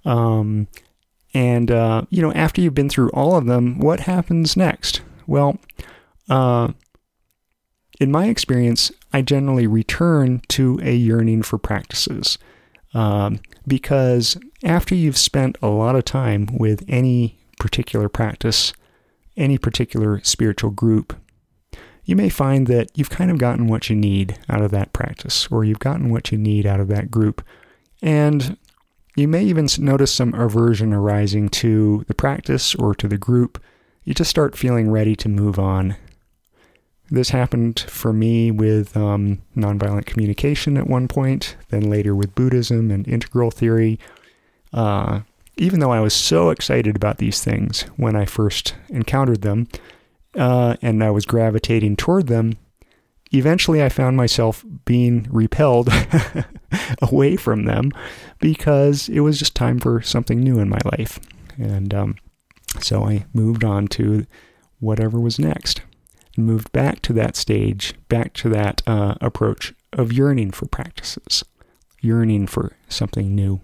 [0.10, 0.68] Um,
[1.34, 5.02] and uh, you know, after you've been through all of them, what happens next?
[5.28, 5.60] Well,
[6.28, 6.70] uh,
[8.00, 12.40] in my experience, I generally return to a yearning for practices.
[12.96, 18.74] Um, because after you've spent a lot of time with any particular practice,
[19.38, 21.16] any particular spiritual group,
[22.06, 25.48] you may find that you've kind of gotten what you need out of that practice,
[25.52, 27.46] or you've gotten what you need out of that group.
[28.02, 28.58] And
[29.20, 33.62] you may even notice some aversion arising to the practice or to the group.
[34.04, 35.96] You just start feeling ready to move on.
[37.12, 42.92] This happened for me with um, nonviolent communication at one point, then later with Buddhism
[42.92, 44.00] and integral theory.
[44.72, 45.22] Uh,
[45.58, 49.68] even though I was so excited about these things when I first encountered them,
[50.36, 52.58] uh, and I was gravitating toward them,
[53.32, 55.90] eventually I found myself being repelled
[57.02, 57.92] away from them
[58.40, 61.20] because it was just time for something new in my life.
[61.58, 62.16] And um,
[62.80, 64.26] so I moved on to
[64.80, 65.82] whatever was next
[66.36, 71.44] and moved back to that stage, back to that uh, approach of yearning for practices,
[72.02, 73.62] yearning for something new.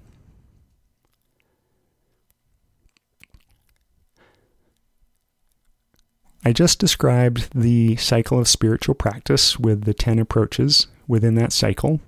[6.48, 12.02] I just described the cycle of spiritual practice with the 10 approaches within that cycle.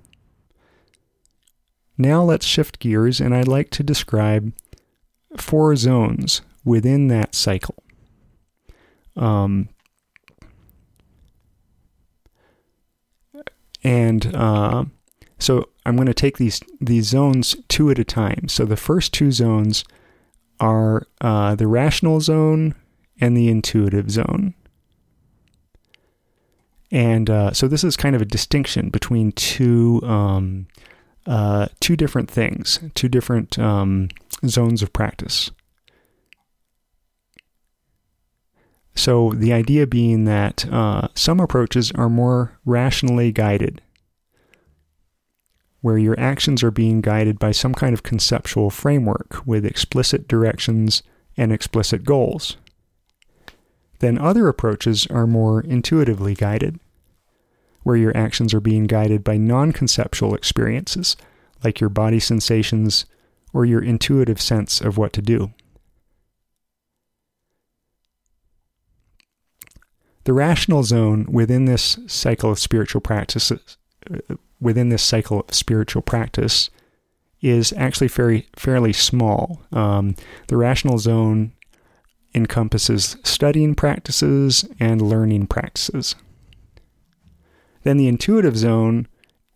[1.98, 4.52] Now let's shift gears and I'd like to describe
[5.36, 7.74] four zones within that cycle.
[9.16, 9.68] Um,
[13.82, 14.84] and uh,
[15.38, 18.48] so I'm going to take these these zones two at a time.
[18.48, 19.84] So the first two zones
[20.60, 22.74] are uh, the rational zone
[23.20, 24.54] and the intuitive zone.
[26.90, 30.68] And uh, so this is kind of a distinction between two um,
[31.28, 34.08] uh, two different things, two different um,
[34.46, 35.50] zones of practice.
[38.94, 43.80] So the idea being that uh, some approaches are more rationally guided,
[45.82, 51.04] where your actions are being guided by some kind of conceptual framework with explicit directions
[51.36, 52.56] and explicit goals
[54.00, 56.78] then other approaches are more intuitively guided,
[57.82, 61.16] where your actions are being guided by non conceptual experiences,
[61.64, 63.06] like your body sensations
[63.52, 65.52] or your intuitive sense of what to do.
[70.24, 73.78] The rational zone within this cycle of spiritual practices,
[74.12, 76.68] uh, within this cycle of spiritual practice,
[77.40, 79.62] is actually very fairly small.
[79.72, 80.16] Um,
[80.48, 81.52] the rational zone
[82.34, 86.14] encompasses studying practices and learning practices.
[87.88, 89.08] Then the intuitive zone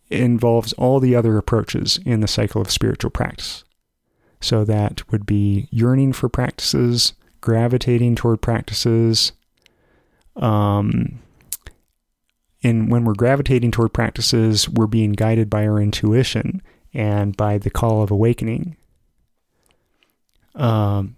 [0.09, 3.63] involves all the other approaches in the cycle of spiritual practice.
[4.41, 9.33] So that would be yearning for practices, gravitating toward practices,
[10.35, 11.19] um,
[12.63, 17.69] and when we're gravitating toward practices, we're being guided by our intuition and by the
[17.69, 18.75] call of awakening.
[20.55, 21.17] Um,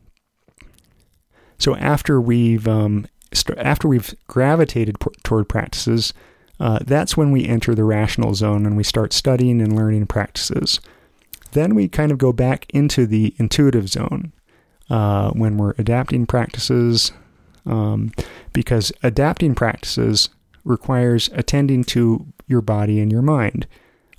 [1.59, 6.13] so after we've um, st- after we've gravitated p- toward practices,
[6.59, 10.79] uh, that's when we enter the rational zone and we start studying and learning practices.
[11.51, 14.33] Then we kind of go back into the intuitive zone
[14.89, 17.11] uh, when we're adapting practices,
[17.65, 18.11] um,
[18.53, 20.29] because adapting practices
[20.63, 23.67] requires attending to your body and your mind.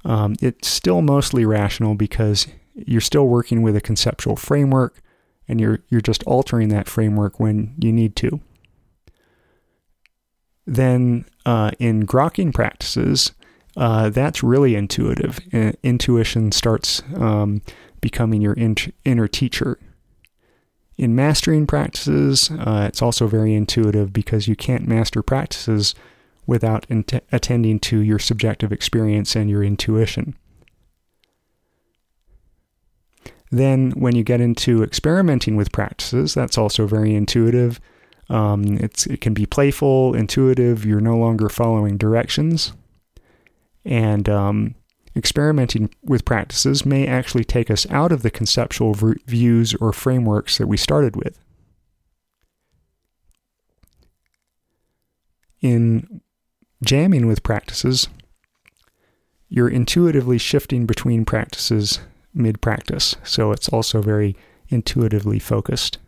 [0.05, 5.03] Um, it's still mostly rational because you're still working with a conceptual framework
[5.49, 8.41] and you're you're just altering that framework when you need to.
[10.67, 13.33] Then uh, in grokking practices,
[13.77, 15.39] uh, that's really intuitive.
[15.83, 17.63] Intuition starts um,
[18.01, 19.79] becoming your in- inner teacher.
[20.99, 25.95] In mastering practices, uh, it's also very intuitive because you can't master practices
[26.47, 30.35] without int- attending to your subjective experience and your intuition.
[33.53, 37.81] Then, when you get into experimenting with practices, that's also very intuitive.
[38.29, 40.85] Um, it can be playful, intuitive.
[40.85, 42.73] You're no longer following directions.
[43.85, 44.75] And um,
[45.15, 50.59] experimenting with practices may actually take us out of the conceptual v- views or frameworks
[50.59, 51.39] that we started with.
[55.61, 56.21] In
[56.85, 58.09] jamming with practices,
[59.49, 62.01] you're intuitively shifting between practices
[62.35, 64.37] mid practice, so it's also very
[64.69, 65.99] intuitively focused.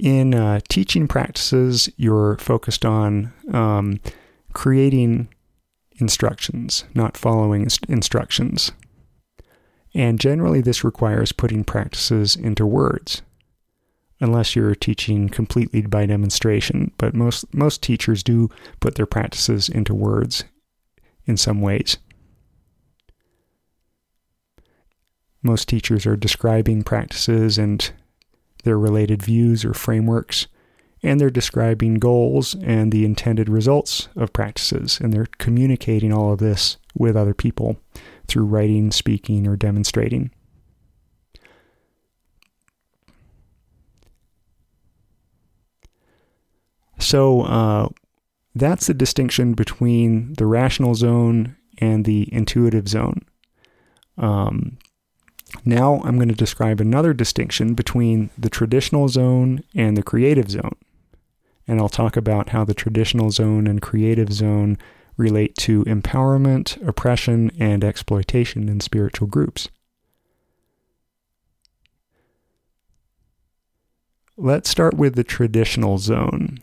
[0.00, 4.00] In uh, teaching practices, you're focused on um,
[4.54, 5.28] creating
[5.98, 8.72] instructions, not following instructions.
[9.92, 13.22] And generally, this requires putting practices into words,
[14.20, 16.92] unless you're teaching completely by demonstration.
[16.96, 18.48] But most, most teachers do
[18.80, 20.44] put their practices into words
[21.26, 21.98] in some ways.
[25.42, 27.92] Most teachers are describing practices and
[28.62, 30.46] their related views or frameworks,
[31.02, 36.38] and they're describing goals and the intended results of practices, and they're communicating all of
[36.38, 37.76] this with other people
[38.26, 40.30] through writing, speaking, or demonstrating.
[46.98, 47.88] So uh,
[48.54, 53.22] that's the distinction between the rational zone and the intuitive zone.
[54.18, 54.78] Um,
[55.64, 60.76] now I'm going to describe another distinction between the traditional zone and the creative zone.
[61.66, 64.78] And I'll talk about how the traditional zone and creative zone
[65.16, 69.68] relate to empowerment, oppression, and exploitation in spiritual groups.
[74.36, 76.58] Let's start with the traditional zone.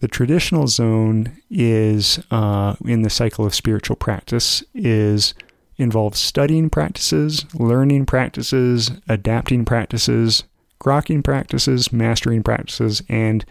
[0.00, 5.32] The traditional zone is, uh, in the cycle of spiritual practice, is
[5.78, 10.44] involves studying practices, learning practices, adapting practices,
[10.80, 13.44] grokking practices, mastering practices, and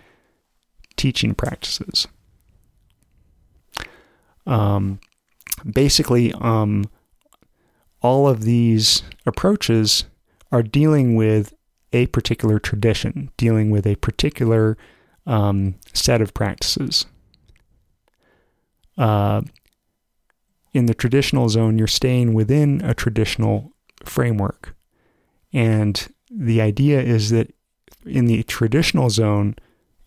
[0.95, 2.07] teaching practices.
[4.47, 4.99] Um,
[5.71, 6.86] basically, um,
[8.01, 10.05] all of these approaches
[10.51, 11.53] are dealing with
[11.91, 14.78] a particular tradition, dealing with a particular
[15.26, 17.05] um, set of practices.
[18.97, 19.41] Uh,
[20.76, 23.71] in the traditional zone, you're staying within a traditional
[24.03, 24.76] framework.
[25.53, 27.53] And the idea is that
[28.05, 29.55] in the traditional zone,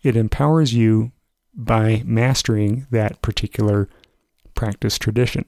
[0.03, 1.11] it empowers you
[1.55, 3.89] by mastering that particular
[4.53, 5.43] practice tradition.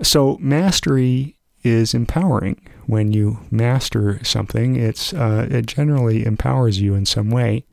[0.00, 2.68] So, mastery is empowering.
[2.86, 7.64] When you master something, it's uh, it generally empowers you in some way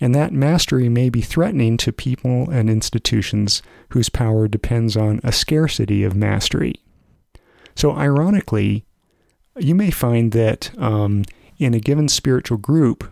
[0.00, 5.32] and that mastery may be threatening to people and institutions whose power depends on a
[5.32, 6.74] scarcity of mastery.
[7.74, 8.84] So, ironically,
[9.56, 11.24] you may find that um,
[11.58, 13.10] in a given spiritual group,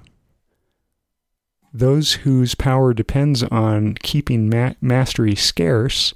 [1.73, 6.15] those whose power depends on keeping ma- mastery scarce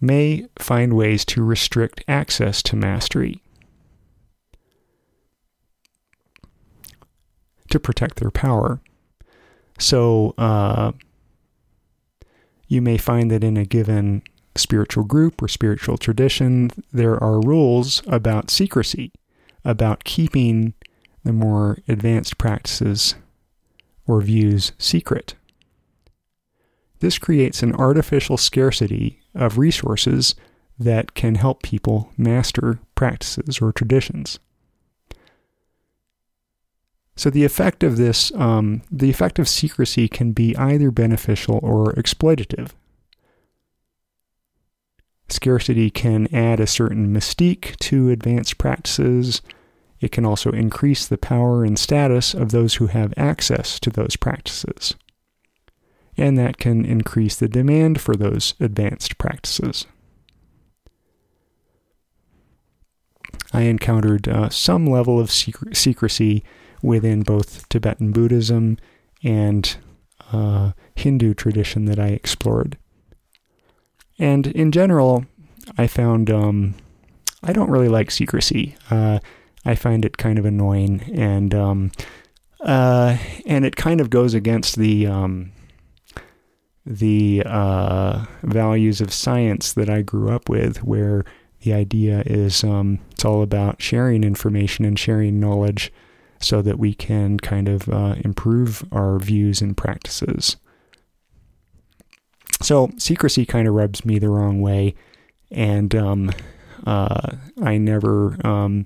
[0.00, 3.42] may find ways to restrict access to mastery
[7.72, 8.80] to protect their power.
[9.82, 10.92] So, uh,
[12.68, 14.22] you may find that in a given
[14.54, 19.12] spiritual group or spiritual tradition, there are rules about secrecy,
[19.64, 20.74] about keeping
[21.24, 23.16] the more advanced practices
[24.06, 25.34] or views secret.
[27.00, 30.36] This creates an artificial scarcity of resources
[30.78, 34.38] that can help people master practices or traditions.
[37.16, 41.92] So the effect of this, um, the effect of secrecy can be either beneficial or
[41.94, 42.70] exploitative.
[45.28, 49.40] Scarcity can add a certain mystique to advanced practices.
[50.00, 54.16] It can also increase the power and status of those who have access to those
[54.16, 54.94] practices.
[56.16, 59.86] And that can increase the demand for those advanced practices.
[63.54, 66.44] I encountered uh, some level of secrecy
[66.82, 68.76] within both Tibetan Buddhism
[69.22, 69.76] and
[70.32, 72.76] uh, Hindu tradition that I explored.
[74.18, 75.24] And in general,
[75.78, 76.74] I found um,
[77.42, 78.76] I don't really like secrecy.
[78.90, 79.20] Uh,
[79.64, 81.92] I find it kind of annoying, and um,
[82.60, 83.16] uh,
[83.46, 85.52] and it kind of goes against the um,
[86.84, 91.24] the uh, values of science that I grew up with, where
[91.62, 95.92] the idea is um, it's all about sharing information and sharing knowledge
[96.42, 100.56] so that we can kind of uh, improve our views and practices.
[102.60, 104.94] So secrecy kind of rubs me the wrong way,
[105.50, 106.30] and um,
[106.86, 108.84] uh, I never, um,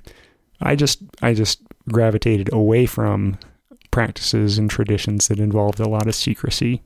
[0.61, 3.39] I just, I just gravitated away from
[3.91, 6.83] practices and traditions that involved a lot of secrecy.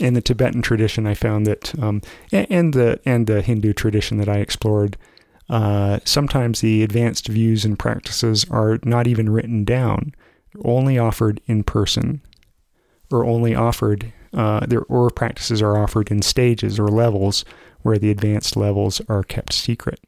[0.00, 2.00] In the Tibetan tradition, I found that, um,
[2.32, 4.96] and the and the Hindu tradition that I explored,
[5.48, 10.14] uh, sometimes the advanced views and practices are not even written down,
[10.64, 12.22] only offered in person,
[13.10, 17.44] or only offered, uh, there, or practices are offered in stages or levels
[17.82, 20.00] where the advanced levels are kept secret.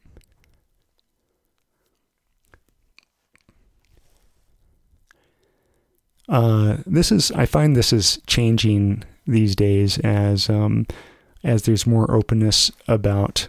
[6.27, 10.87] Uh, this is I find this is changing these days as um,
[11.43, 13.47] as there's more openness about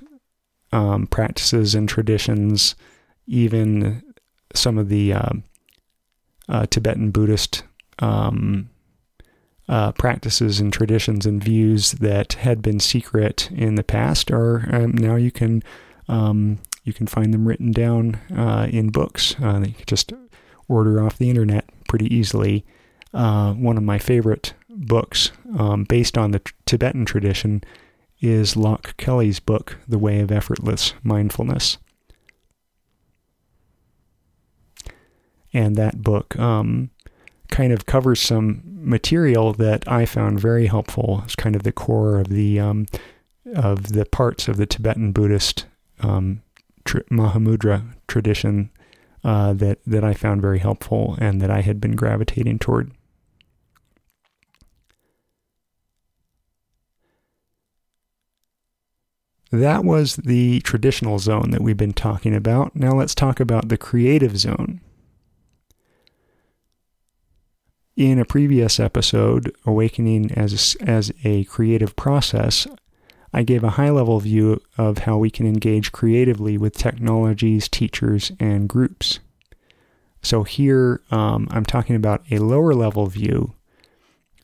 [0.72, 2.74] um, practices and traditions,
[3.26, 4.02] even
[4.54, 5.32] some of the uh,
[6.48, 7.64] uh, Tibetan Buddhist
[7.98, 8.68] um,
[9.68, 14.92] uh, practices and traditions and views that had been secret in the past are um,
[14.92, 15.62] now you can
[16.08, 19.34] um, you can find them written down uh, in books.
[19.42, 20.12] Uh, you can just
[20.68, 22.64] order off the internet pretty easily.
[23.12, 27.64] Uh, one of my favorite books um, based on the Tibetan tradition
[28.20, 31.78] is Loch Kelly's book, The Way of Effortless Mindfulness.
[35.52, 36.90] And that book um,
[37.48, 41.22] kind of covers some material that I found very helpful.
[41.24, 42.86] It's kind of the core of the um,
[43.54, 45.66] of the parts of the Tibetan Buddhist
[46.00, 46.42] um,
[46.84, 48.70] Mahamudra tradition
[49.24, 52.92] uh, that that I found very helpful and that I had been gravitating toward.
[59.56, 62.76] That was the traditional zone that we've been talking about.
[62.76, 64.82] Now let's talk about the creative zone.
[67.96, 72.66] In a previous episode, Awakening as a, as a Creative Process,
[73.32, 78.32] I gave a high level view of how we can engage creatively with technologies, teachers,
[78.38, 79.20] and groups.
[80.20, 83.54] So here um, I'm talking about a lower level view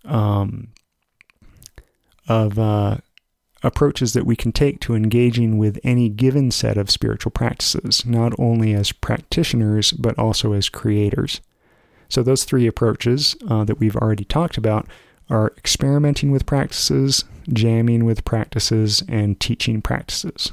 [0.07, 0.69] um,
[2.27, 2.99] of uh,
[3.63, 8.33] approaches that we can take to engaging with any given set of spiritual practices, not
[8.39, 11.41] only as practitioners, but also as creators.
[12.09, 14.87] So, those three approaches uh, that we've already talked about
[15.31, 20.53] are experimenting with practices, jamming with practices, and teaching practices.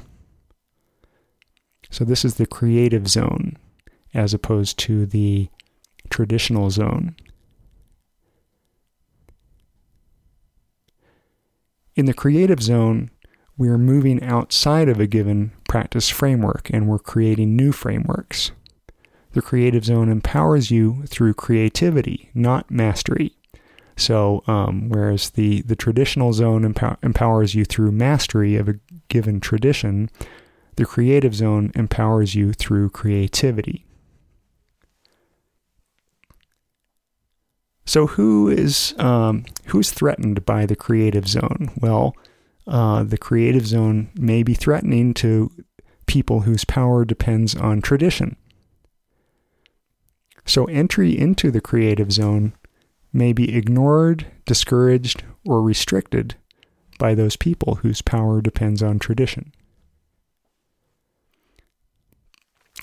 [1.90, 3.56] So, this is the creative zone
[4.14, 5.48] as opposed to the
[6.08, 7.14] traditional zone.
[12.00, 13.10] In the creative zone,
[13.58, 18.52] we are moving outside of a given practice framework and we're creating new frameworks.
[19.32, 23.34] The creative zone empowers you through creativity, not mastery.
[23.98, 29.38] So, um, whereas the, the traditional zone empow- empowers you through mastery of a given
[29.38, 30.08] tradition,
[30.76, 33.84] the creative zone empowers you through creativity.
[37.86, 41.70] So who is um, who's threatened by the creative zone?
[41.80, 42.14] Well,
[42.66, 45.50] uh, the creative zone may be threatening to
[46.06, 48.36] people whose power depends on tradition.
[50.44, 52.54] So entry into the creative zone
[53.12, 56.34] may be ignored, discouraged, or restricted
[56.98, 59.52] by those people whose power depends on tradition.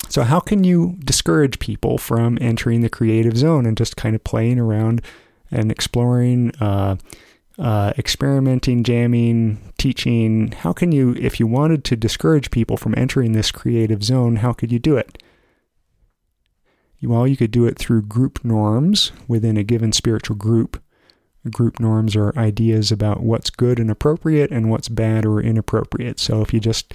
[0.08, 4.24] So, how can you discourage people from entering the creative zone and just kind of
[4.24, 5.02] playing around
[5.50, 6.96] and exploring, uh,
[7.58, 10.52] uh, experimenting, jamming, teaching?
[10.52, 14.52] How can you, if you wanted to discourage people from entering this creative zone, how
[14.52, 15.22] could you do it?
[17.02, 20.82] Well, you could do it through group norms within a given spiritual group.
[21.52, 26.18] Group norms are ideas about what's good and appropriate and what's bad or inappropriate.
[26.18, 26.92] So if you just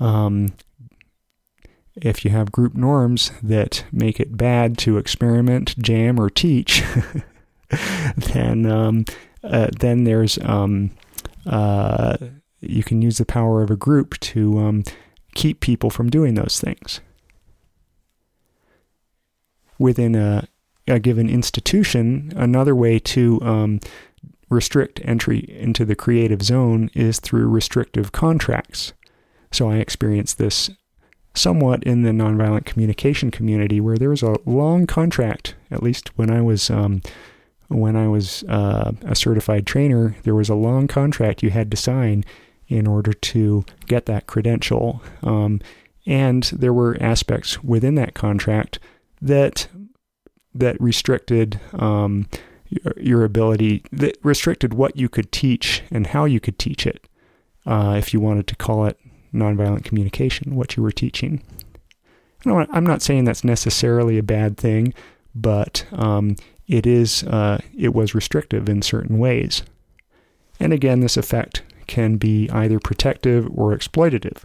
[0.00, 0.52] um,
[1.96, 6.82] if you have group norms that make it bad to experiment, jam, or teach,
[8.16, 9.04] then um,
[9.42, 10.90] uh, then there's um,
[11.46, 12.16] uh,
[12.60, 14.84] you can use the power of a group to um,
[15.34, 17.00] keep people from doing those things
[19.78, 20.46] within a,
[20.86, 23.80] a given institution, another way to um,
[24.48, 28.92] restrict entry into the creative zone is through restrictive contracts.
[29.50, 30.70] So I experienced this
[31.34, 35.54] somewhat in the nonviolent communication community, where there was a long contract.
[35.70, 37.02] At least when I was um,
[37.68, 41.76] when I was uh, a certified trainer, there was a long contract you had to
[41.76, 42.24] sign
[42.68, 45.02] in order to get that credential.
[45.22, 45.60] Um,
[46.06, 48.78] and there were aspects within that contract
[49.20, 49.68] that
[50.54, 52.28] that restricted um,
[52.96, 57.08] your, ability that restricted what you could teach and how you could teach it.
[57.66, 58.98] Uh, if you wanted to call it
[59.34, 61.42] nonviolent communication, what you were teaching.
[62.46, 64.92] I'm not saying that's necessarily a bad thing,
[65.34, 69.62] but um, it is uh, it was restrictive in certain ways.
[70.60, 74.44] And again, this effect can be either protective or exploitative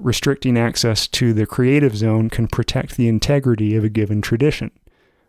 [0.00, 4.70] restricting access to the creative zone can protect the integrity of a given tradition.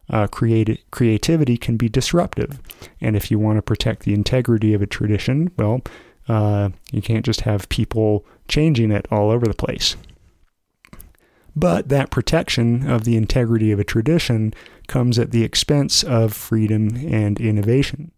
[0.10, 2.60] Uh, creati- creativity can be disruptive.
[3.00, 5.82] And if you want to protect the integrity of a tradition, well,
[6.28, 9.96] uh, you can't just have people changing it all over the place.
[11.56, 14.54] But that protection of the integrity of a tradition
[14.88, 18.12] comes at the expense of freedom and innovation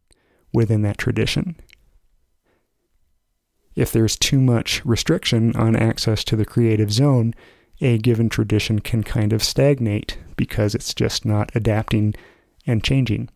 [0.54, 1.56] within that tradition
[3.76, 7.34] if there's too much restriction on access to the creative zone,
[7.82, 12.14] a given tradition can kind of stagnate because it's just not adapting
[12.68, 13.30] and changing.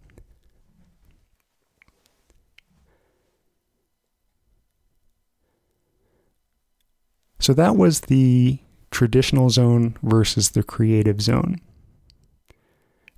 [7.39, 8.59] So that was the
[8.91, 11.57] traditional zone versus the creative zone.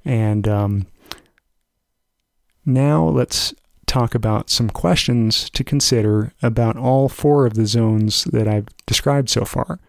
[0.04, 0.88] And um,
[2.66, 3.54] now let's
[3.86, 9.30] talk about some questions to consider about all four of the zones that I've described
[9.30, 9.80] so far.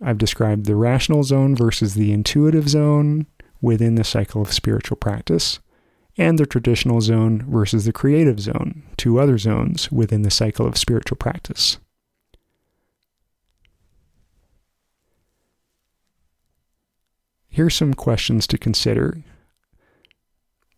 [0.00, 3.26] I've described the rational zone versus the intuitive zone
[3.60, 5.58] within the cycle of spiritual practice,
[6.16, 10.78] and the traditional zone versus the creative zone, two other zones within the cycle of
[10.78, 11.78] spiritual practice.
[17.50, 19.22] Here's some questions to consider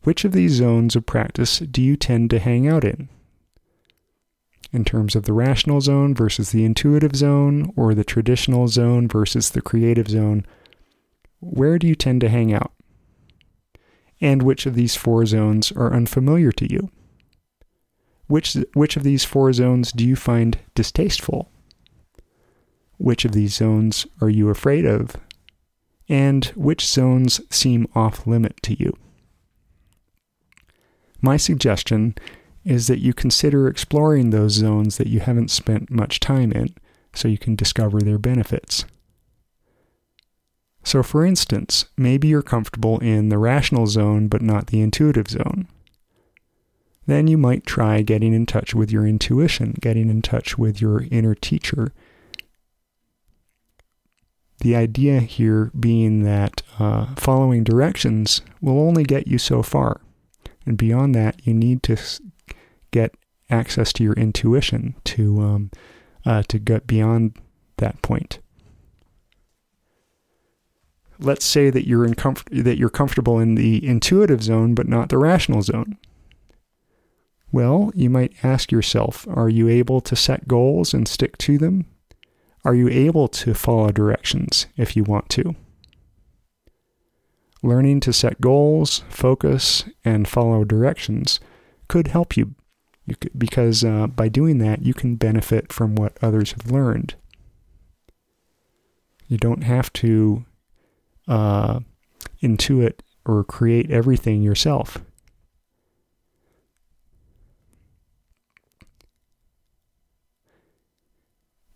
[0.05, 3.09] which of these zones of practice do you tend to hang out in?
[4.73, 9.51] In terms of the rational zone versus the intuitive zone, or the traditional zone versus
[9.51, 10.47] the creative zone,
[11.41, 12.73] where do you tend to hang out?
[14.21, 16.91] And which of these four zones are unfamiliar to you?
[18.29, 21.51] Which, which of these four zones do you find distasteful?
[22.97, 25.17] Which of these zones are you afraid of?
[26.09, 28.97] And which zones seem off limit to you?
[31.21, 32.17] My suggestion
[32.65, 36.75] is that you consider exploring those zones that you haven't spent much time in
[37.15, 38.85] so you can discover their benefits.
[40.85, 45.69] So, for instance, maybe you're comfortable in the rational zone but not the intuitive zone.
[47.07, 51.05] Then you might try getting in touch with your intuition, getting in touch with your
[51.11, 51.93] inner teacher.
[54.63, 60.01] The idea here being that uh, following directions will only get you so far.
[60.65, 61.97] And beyond that, you need to
[62.93, 63.17] get
[63.51, 65.71] access to your intuition to um,
[66.25, 67.37] uh, to get beyond
[67.79, 68.39] that point.
[71.19, 75.09] Let's say that you're in comfort- that you're comfortable in the intuitive zone, but not
[75.09, 75.99] the rational zone.
[77.51, 81.87] Well, you might ask yourself: Are you able to set goals and stick to them?
[82.65, 85.57] Are you able to follow directions if you want to?
[87.63, 91.41] learning to set goals, focus, and follow directions
[91.89, 92.55] could help you,
[93.37, 97.15] because uh, by doing that, you can benefit from what others have learned.
[99.29, 100.45] You don't have to
[101.29, 101.81] uh,
[102.43, 104.99] intuit or create everything yourself.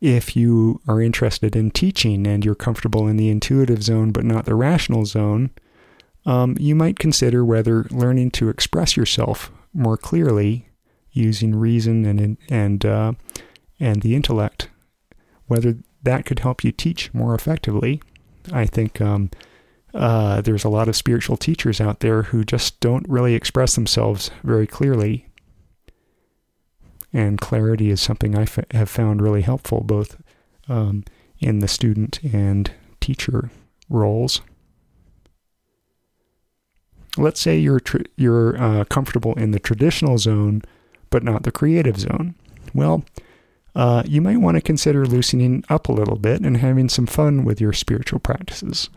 [0.00, 4.44] If you are interested in teaching and you're comfortable in the intuitive zone but not
[4.44, 5.50] the rational zone,
[6.26, 10.68] um, you might consider whether learning to express yourself more clearly
[11.12, 13.12] using reason and and uh,
[13.80, 14.68] and the intellect,
[15.46, 18.02] whether that could help you teach more effectively.
[18.52, 19.30] I think um,
[19.94, 24.30] uh, there's a lot of spiritual teachers out there who just don't really express themselves
[24.44, 25.25] very clearly.
[27.16, 30.20] And clarity is something I f- have found really helpful both
[30.68, 31.02] um,
[31.38, 33.50] in the student and teacher
[33.88, 34.42] roles.
[37.16, 40.60] Let's say you're tr- you're uh, comfortable in the traditional zone,
[41.08, 42.34] but not the creative zone.
[42.74, 43.02] Well,
[43.74, 47.44] uh, you might want to consider loosening up a little bit and having some fun
[47.44, 48.90] with your spiritual practices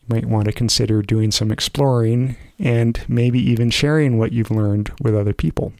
[0.00, 4.92] You might want to consider doing some exploring and maybe even sharing what you've learned
[5.00, 5.72] with other people.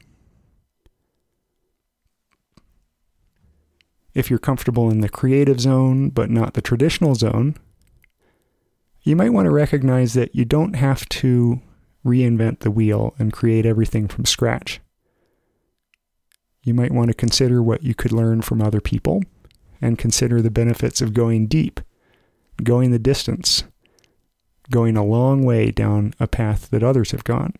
[4.18, 7.54] If you're comfortable in the creative zone but not the traditional zone,
[9.02, 11.60] you might want to recognize that you don't have to
[12.04, 14.80] reinvent the wheel and create everything from scratch.
[16.64, 19.22] You might want to consider what you could learn from other people
[19.80, 21.78] and consider the benefits of going deep,
[22.60, 23.62] going the distance,
[24.68, 27.52] going a long way down a path that others have gone.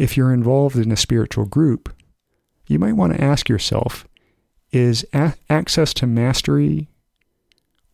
[0.00, 1.94] If you're involved in a spiritual group,
[2.66, 4.08] you might want to ask yourself
[4.72, 6.88] is a- access to mastery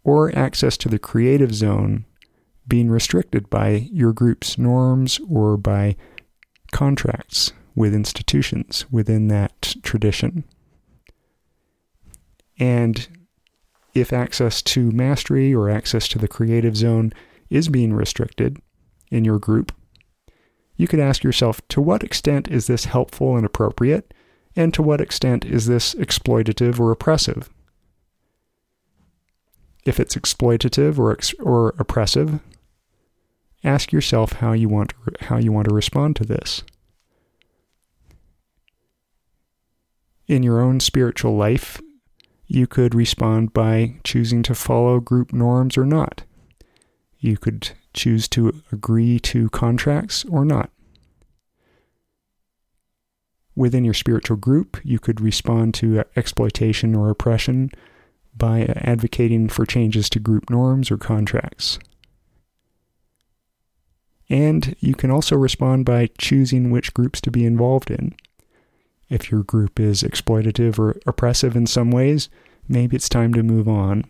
[0.04, 2.04] or access to the creative zone
[2.68, 5.96] being restricted by your group's norms or by
[6.70, 10.44] contracts with institutions within that tradition?
[12.56, 13.08] And
[13.94, 17.12] if access to mastery or access to the creative zone
[17.50, 18.62] is being restricted
[19.10, 19.72] in your group,
[20.76, 24.12] you could ask yourself to what extent is this helpful and appropriate,
[24.54, 27.50] and to what extent is this exploitative or oppressive?
[29.84, 32.40] If it's exploitative or, ex- or oppressive,
[33.62, 36.62] ask yourself how you want how you want to respond to this.
[40.26, 41.80] In your own spiritual life,
[42.46, 46.24] you could respond by choosing to follow group norms or not.
[47.18, 50.70] You could choose to agree to contracts or not.
[53.56, 57.70] Within your spiritual group, you could respond to exploitation or oppression
[58.36, 61.78] by advocating for changes to group norms or contracts.
[64.28, 68.14] And you can also respond by choosing which groups to be involved in.
[69.08, 72.28] If your group is exploitative or oppressive in some ways,
[72.68, 74.04] maybe it's time to move on.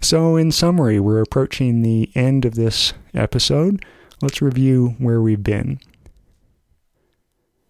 [0.00, 3.84] So, in summary, we're approaching the end of this episode.
[4.22, 5.80] Let's review where we've been.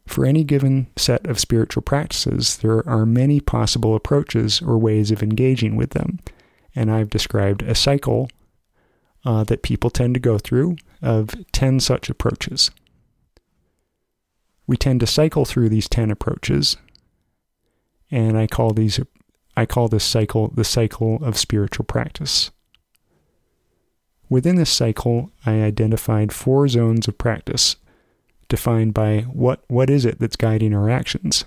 [0.07, 5.23] For any given set of spiritual practices, there are many possible approaches or ways of
[5.23, 6.19] engaging with them.
[6.75, 8.31] And I've described a cycle
[9.25, 12.71] uh, that people tend to go through of 10 such approaches.
[14.67, 16.77] We tend to cycle through these 10 approaches,
[18.11, 19.01] and I call these
[19.59, 22.53] I call this cycle the cycle of spiritual practice.
[24.29, 27.75] Within this cycle, I identified four zones of practice
[28.49, 31.45] defined by what, what is it that's guiding our actions?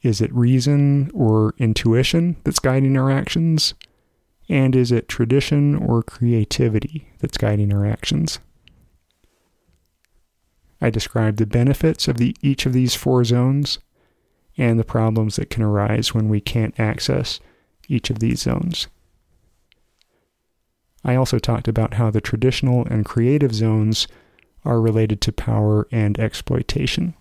[0.00, 3.74] Is it reason or intuition that's guiding our actions?
[4.48, 8.38] And is it tradition or creativity that's guiding our actions?
[10.80, 13.80] I described the benefits of the, each of these four zones
[14.56, 17.40] and the problems that can arise when we can't access
[17.88, 18.88] each of these zones.
[21.04, 24.08] I also talked about how the traditional and creative zones
[24.64, 27.14] are related to power and exploitation.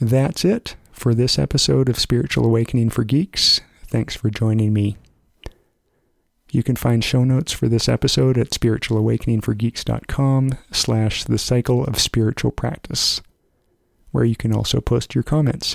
[0.00, 3.60] That's it for this episode of Spiritual Awakening for Geeks.
[3.86, 4.96] Thanks for joining me.
[6.54, 12.52] You can find show notes for this episode at spiritualawakeningforgeeks.com slash the cycle of spiritual
[12.52, 13.20] practice,
[14.12, 15.74] where you can also post your comments.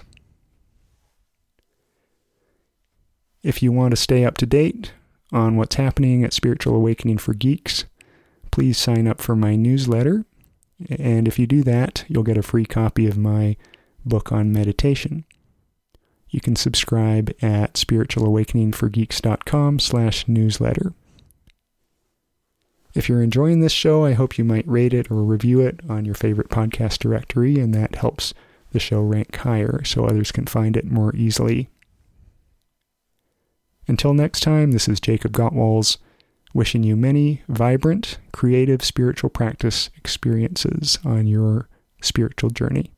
[3.44, 4.94] If you want to stay up to date
[5.34, 7.84] on what's happening at Spiritual Awakening for Geeks,
[8.50, 10.24] please sign up for my newsletter.
[10.90, 13.58] And if you do that, you'll get a free copy of my
[14.06, 15.26] book on meditation.
[16.30, 20.94] You can subscribe at spiritualawakeningforgeeks.com slash newsletter.
[22.94, 26.06] If you're enjoying this show, I hope you might rate it or review it on
[26.06, 28.34] your favorite podcast directory, and that helps
[28.72, 31.70] the show rank higher so others can find it more easily.
[33.88, 35.98] Until next time, this is Jacob Gotwals,
[36.54, 41.68] wishing you many vibrant, creative spiritual practice experiences on your
[42.02, 42.92] spiritual journey.